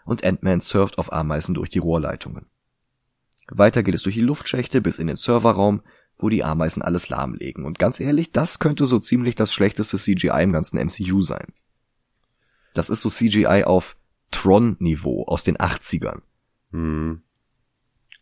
und 0.05 0.23
Ant-Man 0.23 0.62
surft 0.62 0.97
auf 0.97 1.12
Ameisen 1.12 1.53
durch 1.53 1.69
die 1.69 1.79
Rohrleitungen. 1.79 2.45
Weiter 3.49 3.83
geht 3.83 3.95
es 3.95 4.03
durch 4.03 4.15
die 4.15 4.21
Luftschächte 4.21 4.81
bis 4.81 4.97
in 4.97 5.07
den 5.07 5.17
Serverraum, 5.17 5.81
wo 6.17 6.29
die 6.29 6.43
Ameisen 6.43 6.81
alles 6.81 7.10
lahmlegen. 7.10 7.65
Und 7.65 7.77
ganz 7.77 7.99
ehrlich, 7.99 8.31
das 8.31 8.60
könnte 8.60 8.88
so 8.88 8.99
ziemlich 8.99 9.36
das 9.36 9.53
schlechteste 9.53 9.97
CGI 9.97 10.43
im 10.43 10.53
ganzen 10.53 10.77
MCU 10.77 11.21
sein. 11.21 11.53
Das 12.73 12.89
ist 12.89 13.01
so 13.01 13.10
CGI 13.10 13.63
auf 13.65 13.97
Tron-Niveau 14.31 15.23
aus 15.25 15.43
den 15.43 15.57
80ern. 15.57 16.21
Hm. 16.71 17.21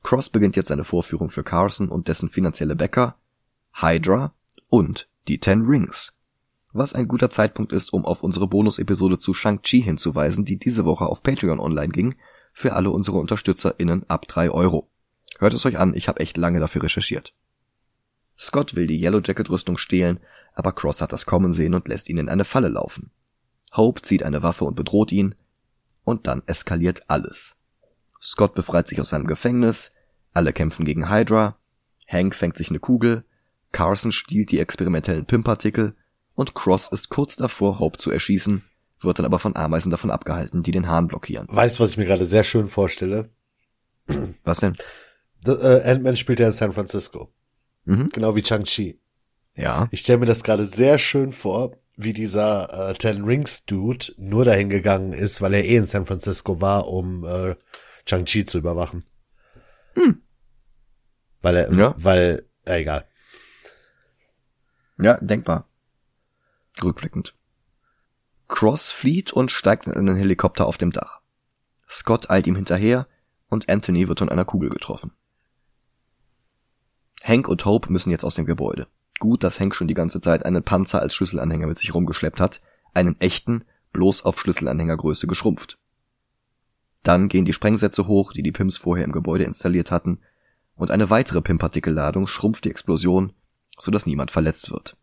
Cross 0.04 0.30
beginnt 0.30 0.56
jetzt 0.56 0.68
seine 0.68 0.84
Vorführung 0.84 1.30
für 1.30 1.44
Carson 1.44 1.90
und 1.90 2.08
dessen 2.08 2.30
finanzielle 2.30 2.76
Bäcker, 2.76 3.16
Hydra 3.74 4.34
und 4.70 5.10
die 5.28 5.40
Ten 5.40 5.64
Rings. 5.64 6.14
Was 6.74 6.94
ein 6.94 7.08
guter 7.08 7.30
Zeitpunkt 7.30 7.72
ist, 7.72 7.94
um 7.94 8.06
auf 8.06 8.22
unsere 8.22 8.48
Bonus-Episode 8.48 9.18
zu 9.18 9.34
Shang-Chi 9.34 9.82
hinzuweisen, 9.82 10.46
die 10.46 10.60
diese 10.60 10.86
Woche 10.86 11.06
auf 11.06 11.24
Patreon 11.24 11.60
online 11.60 11.90
ging, 11.90 12.16
für 12.54 12.74
alle 12.74 12.92
unsere 12.92 13.18
UnterstützerInnen 13.18 14.10
ab 14.10 14.28
drei 14.28 14.52
Euro. 14.52 14.90
Hört 15.40 15.54
es 15.54 15.66
euch 15.66 15.78
an, 15.80 15.94
ich 15.96 16.08
habe 16.08 16.20
echt 16.20 16.38
lange 16.38 16.60
dafür 16.60 16.84
recherchiert. 16.84 17.34
Scott 18.38 18.76
will 18.76 18.88
die 18.88 19.02
Yellow 19.02 19.22
Jacket 19.24 19.50
Rüstung 19.50 19.78
stehlen, 19.78 20.20
aber 20.54 20.72
Cross 20.72 21.02
hat 21.02 21.14
das 21.14 21.26
kommen 21.26 21.54
sehen 21.54 21.74
und 21.74 21.88
lässt 21.88 22.10
ihn 22.10 22.18
in 22.18 22.30
eine 22.30 22.46
Falle 22.46 22.70
laufen. 22.70 23.12
Hope 23.76 24.02
zieht 24.02 24.24
eine 24.24 24.44
Waffe 24.44 24.66
und 24.66 24.76
bedroht 24.76 25.12
ihn, 25.12 25.36
und 26.06 26.28
dann 26.28 26.44
eskaliert 26.46 27.04
alles. 27.10 27.58
Scott 28.22 28.56
befreit 28.56 28.88
sich 28.88 29.02
aus 29.02 29.10
seinem 29.10 29.28
Gefängnis, 29.28 29.92
alle 30.34 30.54
kämpfen 30.54 30.86
gegen 30.86 31.10
Hydra, 31.10 31.58
Hank 32.08 32.34
fängt 32.34 32.56
sich 32.56 32.70
eine 32.70 32.80
Kugel, 32.80 33.26
Carson 33.74 34.14
stiehlt 34.14 34.52
die 34.52 34.60
experimentellen 34.60 35.26
Pimpartikel 35.26 35.96
und 36.34 36.56
Cross 36.56 36.92
ist 36.92 37.10
kurz 37.10 37.36
davor, 37.36 37.80
Hope 37.80 37.98
zu 37.98 38.12
erschießen, 38.12 38.64
wird 39.02 39.20
dann 39.20 39.26
aber 39.26 39.40
von 39.40 39.56
Ameisen 39.56 39.92
davon 39.92 40.12
abgehalten, 40.12 40.64
die 40.64 40.72
den 40.72 40.88
Hahn 40.88 41.08
blockieren. 41.08 41.48
Weißt 41.50 41.78
du, 41.80 41.84
was 41.84 41.92
ich 41.92 41.98
mir 41.98 42.06
gerade 42.06 42.26
sehr 42.26 42.44
schön 42.44 42.68
vorstelle? 42.68 43.30
Was 44.44 44.60
denn? 44.60 44.74
The, 45.46 45.52
äh, 45.52 45.92
Ant-Man 45.92 46.16
spielt 46.16 46.40
ja 46.40 46.48
in 46.48 46.54
San 46.54 46.74
Francisco. 46.74 47.32
Mhm. 47.86 48.10
Genau 48.14 48.36
wie 48.36 48.42
Chang-Chi. 48.42 49.00
Ja. 49.56 49.88
Ich 49.92 50.02
stelle 50.02 50.20
mir 50.20 50.26
das 50.26 50.44
gerade 50.44 50.66
sehr 50.66 51.00
schön 51.00 51.32
vor, 51.32 51.78
wie 51.96 52.14
dieser 52.14 52.90
äh, 52.90 52.94
Ten 52.96 53.24
Rings 53.24 53.66
Dude 53.66 54.08
nur 54.18 54.44
dahin 54.44 54.70
gegangen 54.70 55.14
ist, 55.14 55.42
weil 55.42 55.54
er 55.54 55.64
eh 55.64 55.78
in 55.78 55.86
San 55.86 56.06
Francisco 56.06 56.60
war, 56.60 56.88
um 56.88 57.24
äh, 57.24 57.56
Chang-Chi 58.06 58.46
zu 58.46 58.58
überwachen. 58.58 59.06
Hm. 59.94 60.22
Weil 61.42 61.56
er, 61.56 61.74
Ja. 61.74 61.96
weil, 61.98 62.46
äh, 62.66 62.82
egal. 62.82 63.08
Ja, 65.00 65.18
denkbar. 65.22 65.70
Rückblickend. 66.84 67.36
Cross 68.48 68.92
flieht 68.92 69.32
und 69.32 69.52
steigt 69.52 69.88
in 69.88 69.94
einen 69.94 70.16
Helikopter 70.16 70.66
auf 70.68 70.78
dem 70.78 70.92
Dach. 70.92 71.22
Scott 71.90 72.30
eilt 72.30 72.48
ihm 72.48 72.56
hinterher 72.56 73.08
und 73.48 73.70
Anthony 73.70 74.08
wird 74.08 74.20
von 74.20 74.30
einer 74.30 74.46
Kugel 74.46 74.70
getroffen. 74.70 75.12
Hank 77.24 77.48
und 77.48 77.66
Hope 77.66 77.92
müssen 77.92 78.12
jetzt 78.12 78.24
aus 78.24 78.36
dem 78.36 78.46
Gebäude. 78.46 78.88
Gut, 79.20 79.44
dass 79.44 79.60
Hank 79.60 79.76
schon 79.76 79.88
die 79.88 79.94
ganze 79.94 80.22
Zeit 80.22 80.46
einen 80.46 80.64
Panzer 80.64 81.02
als 81.02 81.16
Schlüsselanhänger 81.16 81.68
mit 81.68 81.78
sich 81.78 81.94
rumgeschleppt 81.94 82.42
hat, 82.42 82.62
einen 82.94 83.20
echten, 83.20 83.64
bloß 83.94 84.26
auf 84.26 84.40
Schlüsselanhängergröße 84.40 85.28
geschrumpft. 85.28 85.78
Dann 87.04 87.28
gehen 87.28 87.46
die 87.46 87.54
Sprengsätze 87.54 88.08
hoch, 88.08 88.34
die 88.34 88.44
die 88.44 88.52
Pims 88.52 88.78
vorher 88.78 89.06
im 89.06 89.12
Gebäude 89.12 89.46
installiert 89.46 89.92
hatten, 89.92 90.20
und 90.76 90.92
eine 90.92 91.10
weitere 91.10 91.42
Pimpartikelladung 91.42 92.28
schrumpft 92.28 92.66
die 92.66 92.72
Explosion, 92.72 93.32
sodass 93.78 94.06
niemand 94.06 94.32
verletzt 94.32 94.72
wird. 94.72 94.98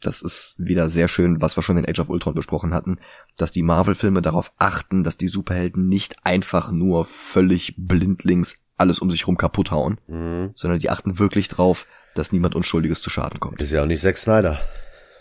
Das 0.00 0.22
ist 0.22 0.54
wieder 0.58 0.88
sehr 0.90 1.08
schön, 1.08 1.40
was 1.40 1.56
wir 1.56 1.62
schon 1.62 1.76
in 1.76 1.88
Age 1.88 1.98
of 2.00 2.08
Ultron 2.08 2.34
besprochen 2.34 2.72
hatten, 2.72 2.98
dass 3.36 3.50
die 3.50 3.62
Marvel-Filme 3.62 4.22
darauf 4.22 4.52
achten, 4.56 5.02
dass 5.02 5.16
die 5.16 5.28
Superhelden 5.28 5.88
nicht 5.88 6.24
einfach 6.24 6.70
nur 6.70 7.04
völlig 7.04 7.74
blindlings 7.76 8.58
alles 8.78 8.98
um 9.00 9.10
sich 9.10 9.26
rum 9.26 9.36
kaputt 9.36 9.70
hauen, 9.70 9.98
Mhm. 10.06 10.52
sondern 10.54 10.78
die 10.78 10.90
achten 10.90 11.18
wirklich 11.18 11.48
drauf, 11.48 11.86
dass 12.14 12.32
niemand 12.32 12.54
Unschuldiges 12.54 13.02
zu 13.02 13.10
Schaden 13.10 13.40
kommt. 13.40 13.60
Ist 13.60 13.72
ja 13.72 13.82
auch 13.82 13.86
nicht 13.86 14.00
Zack 14.02 14.16
Snyder. 14.16 14.58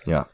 Ja. 0.05 0.27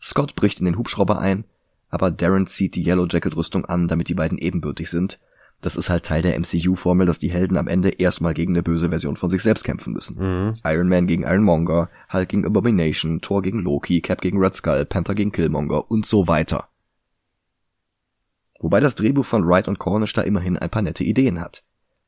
Scott 0.00 0.36
bricht 0.36 0.58
in 0.60 0.66
den 0.66 0.78
Hubschrauber 0.78 1.18
ein, 1.18 1.44
aber 1.88 2.10
Darren 2.10 2.46
zieht 2.46 2.74
die 2.74 2.86
Yellow 2.86 3.06
Jacket 3.10 3.36
Rüstung 3.36 3.64
an, 3.64 3.88
damit 3.88 4.08
die 4.08 4.14
beiden 4.14 4.38
ebenbürtig 4.38 4.90
sind. 4.90 5.18
Das 5.62 5.74
ist 5.76 5.88
halt 5.88 6.04
Teil 6.04 6.20
der 6.20 6.38
MCU-Formel, 6.38 7.06
dass 7.06 7.18
die 7.18 7.30
Helden 7.30 7.56
am 7.56 7.66
Ende 7.66 7.88
erstmal 7.88 8.34
gegen 8.34 8.52
eine 8.52 8.62
böse 8.62 8.90
Version 8.90 9.16
von 9.16 9.30
sich 9.30 9.42
selbst 9.42 9.64
kämpfen 9.64 9.94
müssen. 9.94 10.16
Mhm. 10.18 10.58
Iron 10.64 10.88
Man 10.88 11.06
gegen 11.06 11.22
Ironmonger, 11.22 11.88
Hulk 12.12 12.28
gegen 12.28 12.44
Abomination, 12.44 13.22
Thor 13.22 13.40
gegen 13.40 13.60
Loki, 13.60 14.02
Cap 14.02 14.20
gegen 14.20 14.38
Red 14.38 14.54
Skull, 14.54 14.84
Panther 14.84 15.14
gegen 15.14 15.32
Killmonger 15.32 15.90
und 15.90 16.04
so 16.06 16.28
weiter. 16.28 16.68
Wobei 18.58 18.80
das 18.80 18.94
Drehbuch 18.94 19.24
von 19.24 19.46
Wright 19.46 19.68
und 19.68 19.78
Cornish 19.78 20.12
da 20.12 20.22
immerhin 20.22 20.56
ein 20.58 20.70
paar 20.70 20.82
nette 20.82 21.04
Ideen 21.04 21.40
hat. 21.40 21.62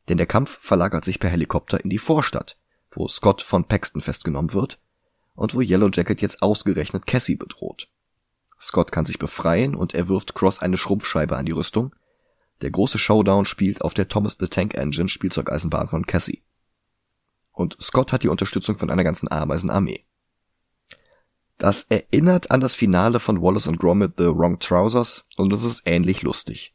Denn 0.08 0.16
der 0.16 0.26
Kampf 0.26 0.58
verlagert 0.60 1.04
sich 1.04 1.20
per 1.20 1.30
Helikopter 1.30 1.82
in 1.82 1.90
die 1.90 1.98
Vorstadt, 1.98 2.56
wo 2.90 3.06
Scott 3.08 3.42
von 3.42 3.64
Paxton 3.64 4.00
festgenommen 4.00 4.52
wird 4.52 4.80
und 5.34 5.54
wo 5.54 5.60
Yellow 5.60 5.90
Jacket 5.92 6.20
jetzt 6.20 6.42
ausgerechnet 6.42 7.06
Cassie 7.06 7.36
bedroht. 7.36 7.88
Scott 8.60 8.90
kann 8.90 9.04
sich 9.04 9.18
befreien 9.18 9.74
und 9.74 9.94
er 9.94 10.08
wirft 10.08 10.34
Cross 10.34 10.60
eine 10.60 10.76
Schrumpfscheibe 10.76 11.36
an 11.36 11.46
die 11.46 11.52
Rüstung. 11.52 11.94
Der 12.60 12.70
große 12.70 12.98
Showdown 12.98 13.44
spielt 13.44 13.82
auf 13.82 13.94
der 13.94 14.08
Thomas 14.08 14.36
the 14.40 14.48
Tank 14.48 14.74
Engine 14.74 15.08
Spielzeugeisenbahn 15.08 15.88
von 15.88 16.06
Cassie. 16.06 16.42
Und 17.52 17.76
Scott 17.80 18.12
hat 18.12 18.22
die 18.22 18.28
Unterstützung 18.28 18.76
von 18.76 18.90
einer 18.90 19.04
ganzen 19.04 19.30
Ameisenarmee. 19.30 20.04
Das 21.58 21.84
erinnert 21.88 22.52
an 22.52 22.60
das 22.60 22.76
Finale 22.76 23.18
von 23.18 23.42
Wallace 23.42 23.66
und 23.66 23.78
Gromit 23.78 24.12
The 24.16 24.26
Wrong 24.26 24.60
Trousers 24.60 25.24
und 25.36 25.52
es 25.52 25.64
ist 25.64 25.82
ähnlich 25.86 26.22
lustig. 26.22 26.72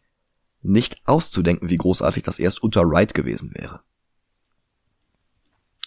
Nicht 0.61 1.01
auszudenken, 1.07 1.69
wie 1.69 1.77
großartig 1.77 2.23
das 2.23 2.37
erst 2.37 2.61
unter 2.61 2.89
Wright 2.89 3.13
gewesen 3.13 3.53
wäre. 3.53 3.81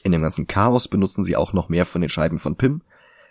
In 0.02 0.12
dem 0.12 0.22
ganzen 0.22 0.46
Chaos 0.46 0.88
benutzen 0.88 1.22
sie 1.22 1.36
auch 1.36 1.52
noch 1.52 1.68
mehr 1.68 1.84
von 1.84 2.00
den 2.00 2.08
Scheiben 2.08 2.38
von 2.38 2.56
Pym 2.56 2.82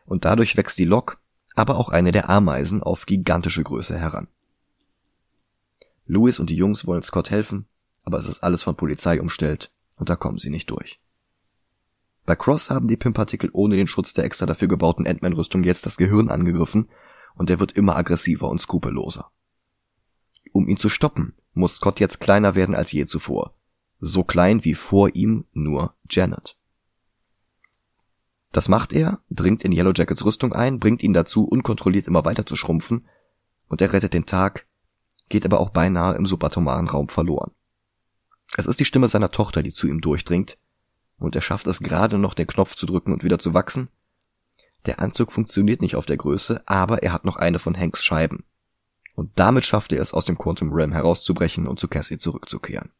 und 0.05 0.25
dadurch 0.25 0.55
wächst 0.55 0.77
die 0.77 0.85
Lok, 0.85 1.19
aber 1.55 1.77
auch 1.77 1.89
eine 1.89 2.11
der 2.11 2.29
Ameisen 2.29 2.83
auf 2.83 3.07
gigantische 3.07 3.63
Größe 3.63 3.97
heran. 3.97 4.27
Louis 6.05 6.39
und 6.39 6.51
die 6.51 6.55
Jungs 6.55 6.85
wollen 6.85 7.01
Scott 7.01 7.31
helfen, 7.31 7.65
aber 8.03 8.19
es 8.19 8.27
ist 8.27 8.43
alles 8.43 8.61
von 8.61 8.75
Polizei 8.75 9.19
umstellt 9.19 9.71
und 9.97 10.09
da 10.09 10.15
kommen 10.15 10.37
sie 10.37 10.51
nicht 10.51 10.69
durch. 10.69 10.99
Bei 12.25 12.35
Cross 12.35 12.69
haben 12.71 12.87
die 12.87 12.97
Pym-Partikel 12.97 13.49
ohne 13.53 13.75
den 13.75 13.87
Schutz 13.87 14.13
der 14.13 14.25
extra 14.25 14.45
dafür 14.45 14.67
gebauten 14.67 15.05
Ant-Man-Rüstung 15.05 15.63
jetzt 15.63 15.85
das 15.85 15.97
Gehirn 15.97 16.29
angegriffen 16.29 16.89
und 17.35 17.49
er 17.49 17.59
wird 17.59 17.73
immer 17.73 17.95
aggressiver 17.95 18.49
und 18.49 18.59
skrupelloser. 18.59 19.31
Um 20.51 20.67
ihn 20.67 20.77
zu 20.77 20.89
stoppen, 20.89 21.35
muss 21.53 21.75
Scott 21.75 21.99
jetzt 21.99 22.19
kleiner 22.19 22.55
werden 22.55 22.75
als 22.75 22.91
je 22.91 23.05
zuvor. 23.05 23.53
So 23.99 24.23
klein 24.23 24.63
wie 24.63 24.73
vor 24.73 25.15
ihm 25.15 25.45
nur 25.53 25.95
Janet. 26.09 26.57
Das 28.51 28.69
macht 28.69 28.93
er, 28.93 29.19
dringt 29.29 29.63
in 29.63 29.73
Yellow 29.73 29.91
Jackets 29.93 30.23
Rüstung 30.23 30.53
ein, 30.53 30.79
bringt 30.79 31.03
ihn 31.03 31.13
dazu, 31.13 31.45
unkontrolliert 31.45 32.07
immer 32.07 32.23
weiter 32.23 32.45
zu 32.45 32.55
schrumpfen, 32.55 33.05
und 33.67 33.81
er 33.81 33.91
rettet 33.91 34.13
den 34.13 34.25
Tag, 34.25 34.65
geht 35.27 35.45
aber 35.45 35.59
auch 35.59 35.69
beinahe 35.69 36.15
im 36.15 36.25
subatomaren 36.25 36.87
Raum 36.87 37.09
verloren. 37.09 37.51
Es 38.55 38.67
ist 38.67 38.79
die 38.79 38.85
Stimme 38.85 39.09
seiner 39.09 39.31
Tochter, 39.31 39.61
die 39.61 39.73
zu 39.73 39.87
ihm 39.87 39.99
durchdringt, 39.99 40.57
und 41.17 41.35
er 41.35 41.41
schafft 41.41 41.67
es 41.67 41.79
gerade 41.79 42.17
noch, 42.17 42.33
den 42.33 42.47
Knopf 42.47 42.75
zu 42.75 42.85
drücken 42.85 43.13
und 43.13 43.23
wieder 43.23 43.39
zu 43.39 43.53
wachsen. 43.53 43.89
Der 44.85 44.99
Anzug 44.99 45.31
funktioniert 45.31 45.81
nicht 45.81 45.95
auf 45.95 46.05
der 46.05 46.17
Größe, 46.17 46.61
aber 46.65 47.03
er 47.03 47.11
hat 47.11 47.25
noch 47.25 47.37
eine 47.37 47.59
von 47.59 47.77
Hanks 47.77 48.03
Scheiben. 48.03 48.43
Und 49.15 49.31
damit 49.35 49.65
schafft 49.65 49.91
er 49.93 50.01
es, 50.01 50.13
aus 50.13 50.25
dem 50.25 50.37
Quantum 50.37 50.73
Realm 50.73 50.91
herauszubrechen 50.91 51.67
und 51.67 51.79
zu 51.79 51.87
Cassie 51.87 52.17
zurückzukehren. 52.17 52.91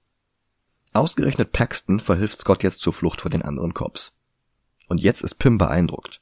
Ausgerechnet 0.93 1.51
Paxton 1.51 1.99
verhilft 1.99 2.39
Scott 2.39 2.63
jetzt 2.63 2.79
zur 2.79 2.93
Flucht 2.93 3.21
vor 3.21 3.29
den 3.29 3.41
anderen 3.41 3.73
Cops. 3.73 4.13
Und 4.87 5.01
jetzt 5.01 5.21
ist 5.21 5.35
Pim 5.35 5.57
beeindruckt. 5.57 6.21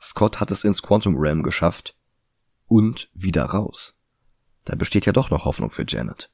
Scott 0.00 0.40
hat 0.40 0.50
es 0.50 0.64
ins 0.64 0.82
Quantum 0.82 1.16
Realm 1.16 1.42
geschafft 1.42 1.96
und 2.66 3.10
wieder 3.12 3.44
raus. 3.44 3.96
Da 4.64 4.74
besteht 4.74 5.06
ja 5.06 5.12
doch 5.12 5.30
noch 5.30 5.44
Hoffnung 5.44 5.70
für 5.70 5.84
Janet. 5.86 6.30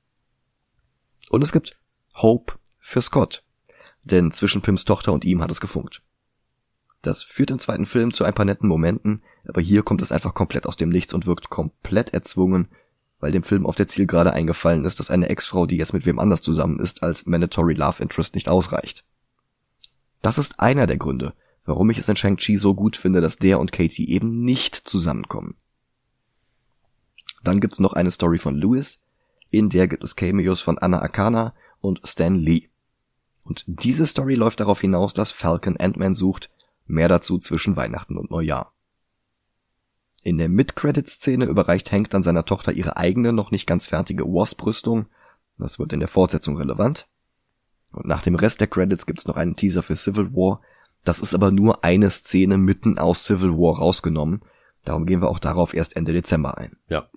Und 1.29 1.43
es 1.43 1.53
gibt 1.53 1.77
Hope 2.15 2.55
für 2.79 3.03
Scott, 3.03 3.45
denn 4.05 4.33
zwischen 4.33 4.63
Pims 4.63 4.85
Tochter 4.85 5.13
und 5.13 5.25
ihm 5.25 5.43
hat 5.43 5.51
es 5.51 5.61
gefunkt. 5.61 6.03
Das 7.03 7.23
führt 7.23 7.51
im 7.51 7.59
zweiten 7.59 7.87
Film 7.87 8.13
zu 8.13 8.25
ein 8.25 8.35
paar 8.35 8.45
netten 8.45 8.69
Momenten, 8.69 9.23
aber 9.47 9.61
hier 9.61 9.83
kommt 9.83 10.03
es 10.03 10.13
einfach 10.13 10.35
komplett 10.35 10.67
aus 10.67 10.77
dem 10.77 10.89
Nichts 10.89 11.13
und 11.13 11.27
wirkt 11.27 11.51
komplett 11.51 12.15
erzwungen, 12.15 12.69
weil 13.19 13.33
dem 13.33 13.43
Film 13.43 13.67
auf 13.67 13.77
der 13.77 13.89
Zielgerade 13.89 14.33
eingefallen 14.33 14.85
ist, 14.85 14.99
dass 15.01 15.11
eine 15.11 15.29
Ex-Frau, 15.29 15.67
die 15.67 15.77
jetzt 15.77 15.93
mit 15.93 16.07
wem 16.07 16.19
anders 16.19 16.43
zusammen 16.43 16.79
ist, 16.79 17.03
als 17.03 17.27
Mandatory 17.27 17.75
Love 17.75 18.03
Interest 18.03 18.35
nicht 18.35 18.49
ausreicht. 18.49 19.05
Das 20.23 20.39
ist 20.39 20.61
einer 20.61 20.87
der 20.87 20.97
Gründe, 20.97 21.35
warum 21.65 21.91
ich 21.91 21.99
es 21.99 22.09
in 22.09 22.17
Shang-Chi 22.17 22.57
so 22.57 22.75
gut 22.75 22.97
finde, 22.97 23.21
dass 23.21 23.37
der 23.37 23.59
und 23.59 23.73
Katie 23.73 24.09
eben 24.09 24.43
nicht 24.45 24.77
zusammenkommen. 24.77 25.57
Dann 27.43 27.61
gibt's 27.61 27.81
noch 27.81 27.93
eine 27.93 28.13
Story 28.13 28.39
von 28.39 28.57
Lewis, 28.57 29.01
in 29.51 29.69
der 29.69 29.89
gibt 29.89 30.05
es 30.05 30.17
Cameos 30.17 30.61
von 30.61 30.79
Anna 30.79 31.03
Akana 31.03 31.55
und 31.81 32.01
Stan 32.05 32.35
Lee. 32.35 32.69
Und 33.45 33.65
diese 33.67 34.07
Story 34.07 34.35
läuft 34.35 34.61
darauf 34.61 34.81
hinaus, 34.81 35.15
dass 35.15 35.31
Falcon 35.31 35.77
Ant-Man 35.77 36.15
sucht, 36.15 36.51
mehr 36.87 37.09
dazu 37.09 37.39
zwischen 37.39 37.77
Weihnachten 37.77 38.17
und 38.17 38.31
Neujahr. 38.31 38.73
In 40.23 40.39
der 40.39 40.49
Mid-Credit-Szene 40.49 41.47
überreicht 41.47 41.91
Hank 41.91 42.11
dann 42.11 42.23
seiner 42.23 42.45
Tochter 42.45 42.73
ihre 42.73 42.97
eigene, 42.97 43.33
noch 43.33 43.51
nicht 43.51 43.67
ganz 43.67 43.87
fertige 43.87 44.25
Wasp-Rüstung. 44.25 45.07
Das 45.59 45.79
wird 45.79 45.93
in 45.93 46.01
der 46.01 46.09
Fortsetzung 46.09 46.57
relevant. 46.57 47.09
Und 47.91 48.07
nach 48.07 48.23
dem 48.23 48.37
Rest 48.37 48.61
der 48.61 48.69
Credits 48.69 49.07
gibt's 49.07 49.27
noch 49.27 49.37
einen 49.37 49.57
Teaser 49.57 49.83
für 49.83 49.97
Civil 49.97 50.33
War. 50.33 50.61
Das 51.05 51.19
ist 51.19 51.35
aber 51.35 51.51
nur 51.51 51.85
eine 51.85 52.11
Szene 52.11 52.57
mitten 52.57 52.99
aus 52.99 53.25
Civil 53.25 53.51
War 53.51 53.79
rausgenommen. 53.79 54.43
Darum 54.85 55.07
gehen 55.07 55.21
wir 55.21 55.29
auch 55.29 55.41
darauf 55.41 55.75
erst 55.75 55.97
Ende 55.97 56.13
Dezember 56.13 56.57
ein. 56.57 56.77
Ja. 56.89 57.09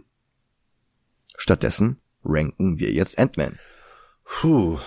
Stattdessen 1.37 2.01
ranken 2.23 2.79
wir 2.79 2.91
jetzt 2.91 3.19
Ant-Man. 3.19 3.59
Puh. 4.23 4.79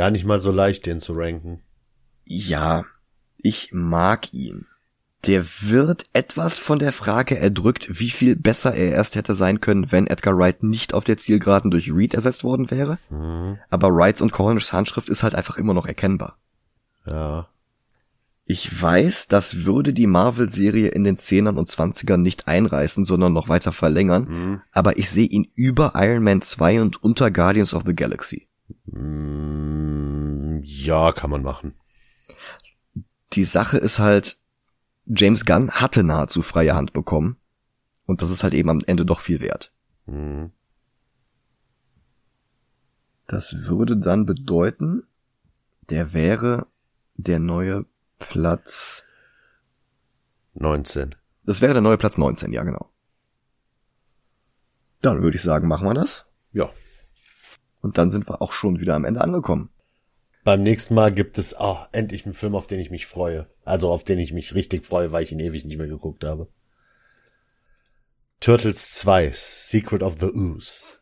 Gar 0.00 0.12
nicht 0.12 0.24
mal 0.24 0.40
so 0.40 0.50
leicht, 0.50 0.86
den 0.86 0.98
zu 0.98 1.12
ranken. 1.12 1.60
Ja, 2.24 2.86
ich 3.36 3.68
mag 3.74 4.32
ihn. 4.32 4.64
Der 5.26 5.44
wird 5.60 6.04
etwas 6.14 6.56
von 6.58 6.78
der 6.78 6.94
Frage 6.94 7.36
erdrückt, 7.36 8.00
wie 8.00 8.08
viel 8.08 8.34
besser 8.34 8.72
er 8.72 8.92
erst 8.92 9.14
hätte 9.14 9.34
sein 9.34 9.60
können, 9.60 9.92
wenn 9.92 10.06
Edgar 10.06 10.38
Wright 10.38 10.62
nicht 10.62 10.94
auf 10.94 11.04
der 11.04 11.18
Zielgeraden 11.18 11.70
durch 11.70 11.92
Reed 11.92 12.14
ersetzt 12.14 12.44
worden 12.44 12.70
wäre. 12.70 12.96
Mhm. 13.10 13.58
Aber 13.68 13.94
Wrights 13.94 14.22
und 14.22 14.32
Cornish 14.32 14.72
Handschrift 14.72 15.10
ist 15.10 15.22
halt 15.22 15.34
einfach 15.34 15.58
immer 15.58 15.74
noch 15.74 15.84
erkennbar. 15.84 16.38
Ja. 17.06 17.50
Ich 18.46 18.80
weiß, 18.80 19.28
das 19.28 19.66
würde 19.66 19.92
die 19.92 20.06
Marvel-Serie 20.06 20.88
in 20.88 21.04
den 21.04 21.18
Zehnern 21.18 21.58
und 21.58 21.68
Zwanzigern 21.70 22.22
nicht 22.22 22.48
einreißen, 22.48 23.04
sondern 23.04 23.34
noch 23.34 23.50
weiter 23.50 23.72
verlängern, 23.72 24.24
Mhm. 24.24 24.60
aber 24.72 24.96
ich 24.96 25.10
sehe 25.10 25.28
ihn 25.28 25.52
über 25.56 25.92
Iron 25.94 26.24
Man 26.24 26.40
2 26.40 26.80
und 26.80 27.04
unter 27.04 27.30
Guardians 27.30 27.74
of 27.74 27.82
the 27.84 27.94
Galaxy. 27.94 28.46
Mm, 28.86 29.59
Ja, 30.62 31.12
kann 31.12 31.30
man 31.30 31.42
machen. 31.42 31.74
Die 33.32 33.44
Sache 33.44 33.78
ist 33.78 33.98
halt, 33.98 34.38
James 35.06 35.44
Gunn 35.44 35.70
hatte 35.70 36.02
nahezu 36.02 36.42
freie 36.42 36.74
Hand 36.74 36.92
bekommen 36.92 37.36
und 38.06 38.22
das 38.22 38.30
ist 38.30 38.42
halt 38.42 38.54
eben 38.54 38.68
am 38.68 38.82
Ende 38.86 39.04
doch 39.04 39.20
viel 39.20 39.40
wert. 39.40 39.72
Mhm. 40.06 40.50
Das 43.26 43.66
würde 43.68 43.96
dann 43.96 44.26
bedeuten, 44.26 45.04
der 45.88 46.12
wäre 46.12 46.66
der 47.14 47.38
neue 47.38 47.86
Platz, 48.18 49.04
19. 50.54 51.14
das 51.44 51.60
wäre 51.60 51.72
der 51.72 51.82
neue 51.82 51.98
Platz 51.98 52.18
19, 52.18 52.52
ja 52.52 52.64
genau. 52.64 52.90
Dann 55.00 55.22
würde 55.22 55.36
ich 55.36 55.42
sagen, 55.42 55.68
machen 55.68 55.86
wir 55.86 55.94
das. 55.94 56.26
Ja. 56.52 56.70
Und 57.80 57.96
dann 57.96 58.10
sind 58.10 58.28
wir 58.28 58.42
auch 58.42 58.52
schon 58.52 58.80
wieder 58.80 58.94
am 58.94 59.04
Ende 59.04 59.20
angekommen. 59.20 59.70
Beim 60.42 60.62
nächsten 60.62 60.94
Mal 60.94 61.12
gibt 61.12 61.38
es 61.38 61.54
auch 61.54 61.88
endlich 61.92 62.24
einen 62.24 62.34
Film, 62.34 62.54
auf 62.54 62.66
den 62.66 62.80
ich 62.80 62.90
mich 62.90 63.06
freue. 63.06 63.46
Also 63.64 63.90
auf 63.90 64.04
den 64.04 64.18
ich 64.18 64.32
mich 64.32 64.54
richtig 64.54 64.86
freue, 64.86 65.12
weil 65.12 65.22
ich 65.22 65.32
ihn 65.32 65.40
ewig 65.40 65.64
nicht 65.64 65.76
mehr 65.76 65.86
geguckt 65.86 66.24
habe. 66.24 66.48
Turtles 68.40 68.92
2, 68.92 69.32
Secret 69.34 70.02
of 70.02 70.16
the 70.18 70.32
Ooze. 70.32 70.94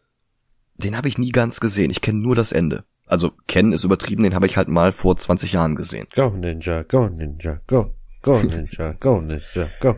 Den 0.74 0.96
habe 0.96 1.09
ich 1.09 1.18
nie 1.18 1.31
ganz 1.31 1.61
gesehen. 1.61 1.90
Ich 1.90 2.01
kenne 2.01 2.18
nur 2.18 2.35
das 2.35 2.51
Ende. 2.51 2.85
Also 3.07 3.33
kennen 3.46 3.72
ist 3.72 3.85
übertrieben, 3.85 4.24
den 4.24 4.35
habe 4.35 4.46
ich 4.46 4.57
halt 4.57 4.68
mal 4.68 4.92
vor 4.92 5.16
20 5.16 5.53
Jahren 5.53 5.77
gesehen. 5.77 6.09
Go 6.14 6.31
Ninja, 6.31 6.83
go 6.83 7.09
Ninja, 7.09 7.61
go. 7.66 7.94
Go 8.22 8.38
Ninja, 8.42 8.92
go 8.94 9.20
Ninja, 9.20 9.70
go. 9.81 9.96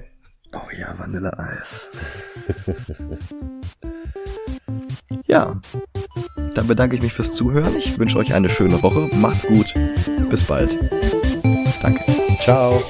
Oh 0.53 0.71
ja, 0.77 0.99
Vanilleeis. 0.99 1.89
ja. 5.27 5.61
Dann 6.55 6.67
bedanke 6.67 6.97
ich 6.97 7.03
mich 7.03 7.13
fürs 7.13 7.35
Zuhören. 7.35 7.77
Ich 7.77 7.99
wünsche 7.99 8.19
euch 8.19 8.35
eine 8.35 8.51
schöne 8.51 8.83
Woche. 8.83 9.09
Macht's 9.17 9.47
gut. 9.47 9.75
Bis 10.31 10.43
bald. 10.45 10.77
Danke. 11.83 12.01
Ciao. 12.43 12.83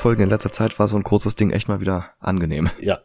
Mammutfolgen 0.00 0.24
in 0.24 0.30
letzter 0.30 0.50
Zeit 0.50 0.78
war 0.78 0.88
so 0.88 0.96
ein 0.96 1.02
kurzes 1.02 1.36
Ding 1.36 1.50
echt 1.50 1.68
mal 1.68 1.80
wieder 1.80 2.10
angenehm. 2.20 2.70
Ja, 2.80 3.00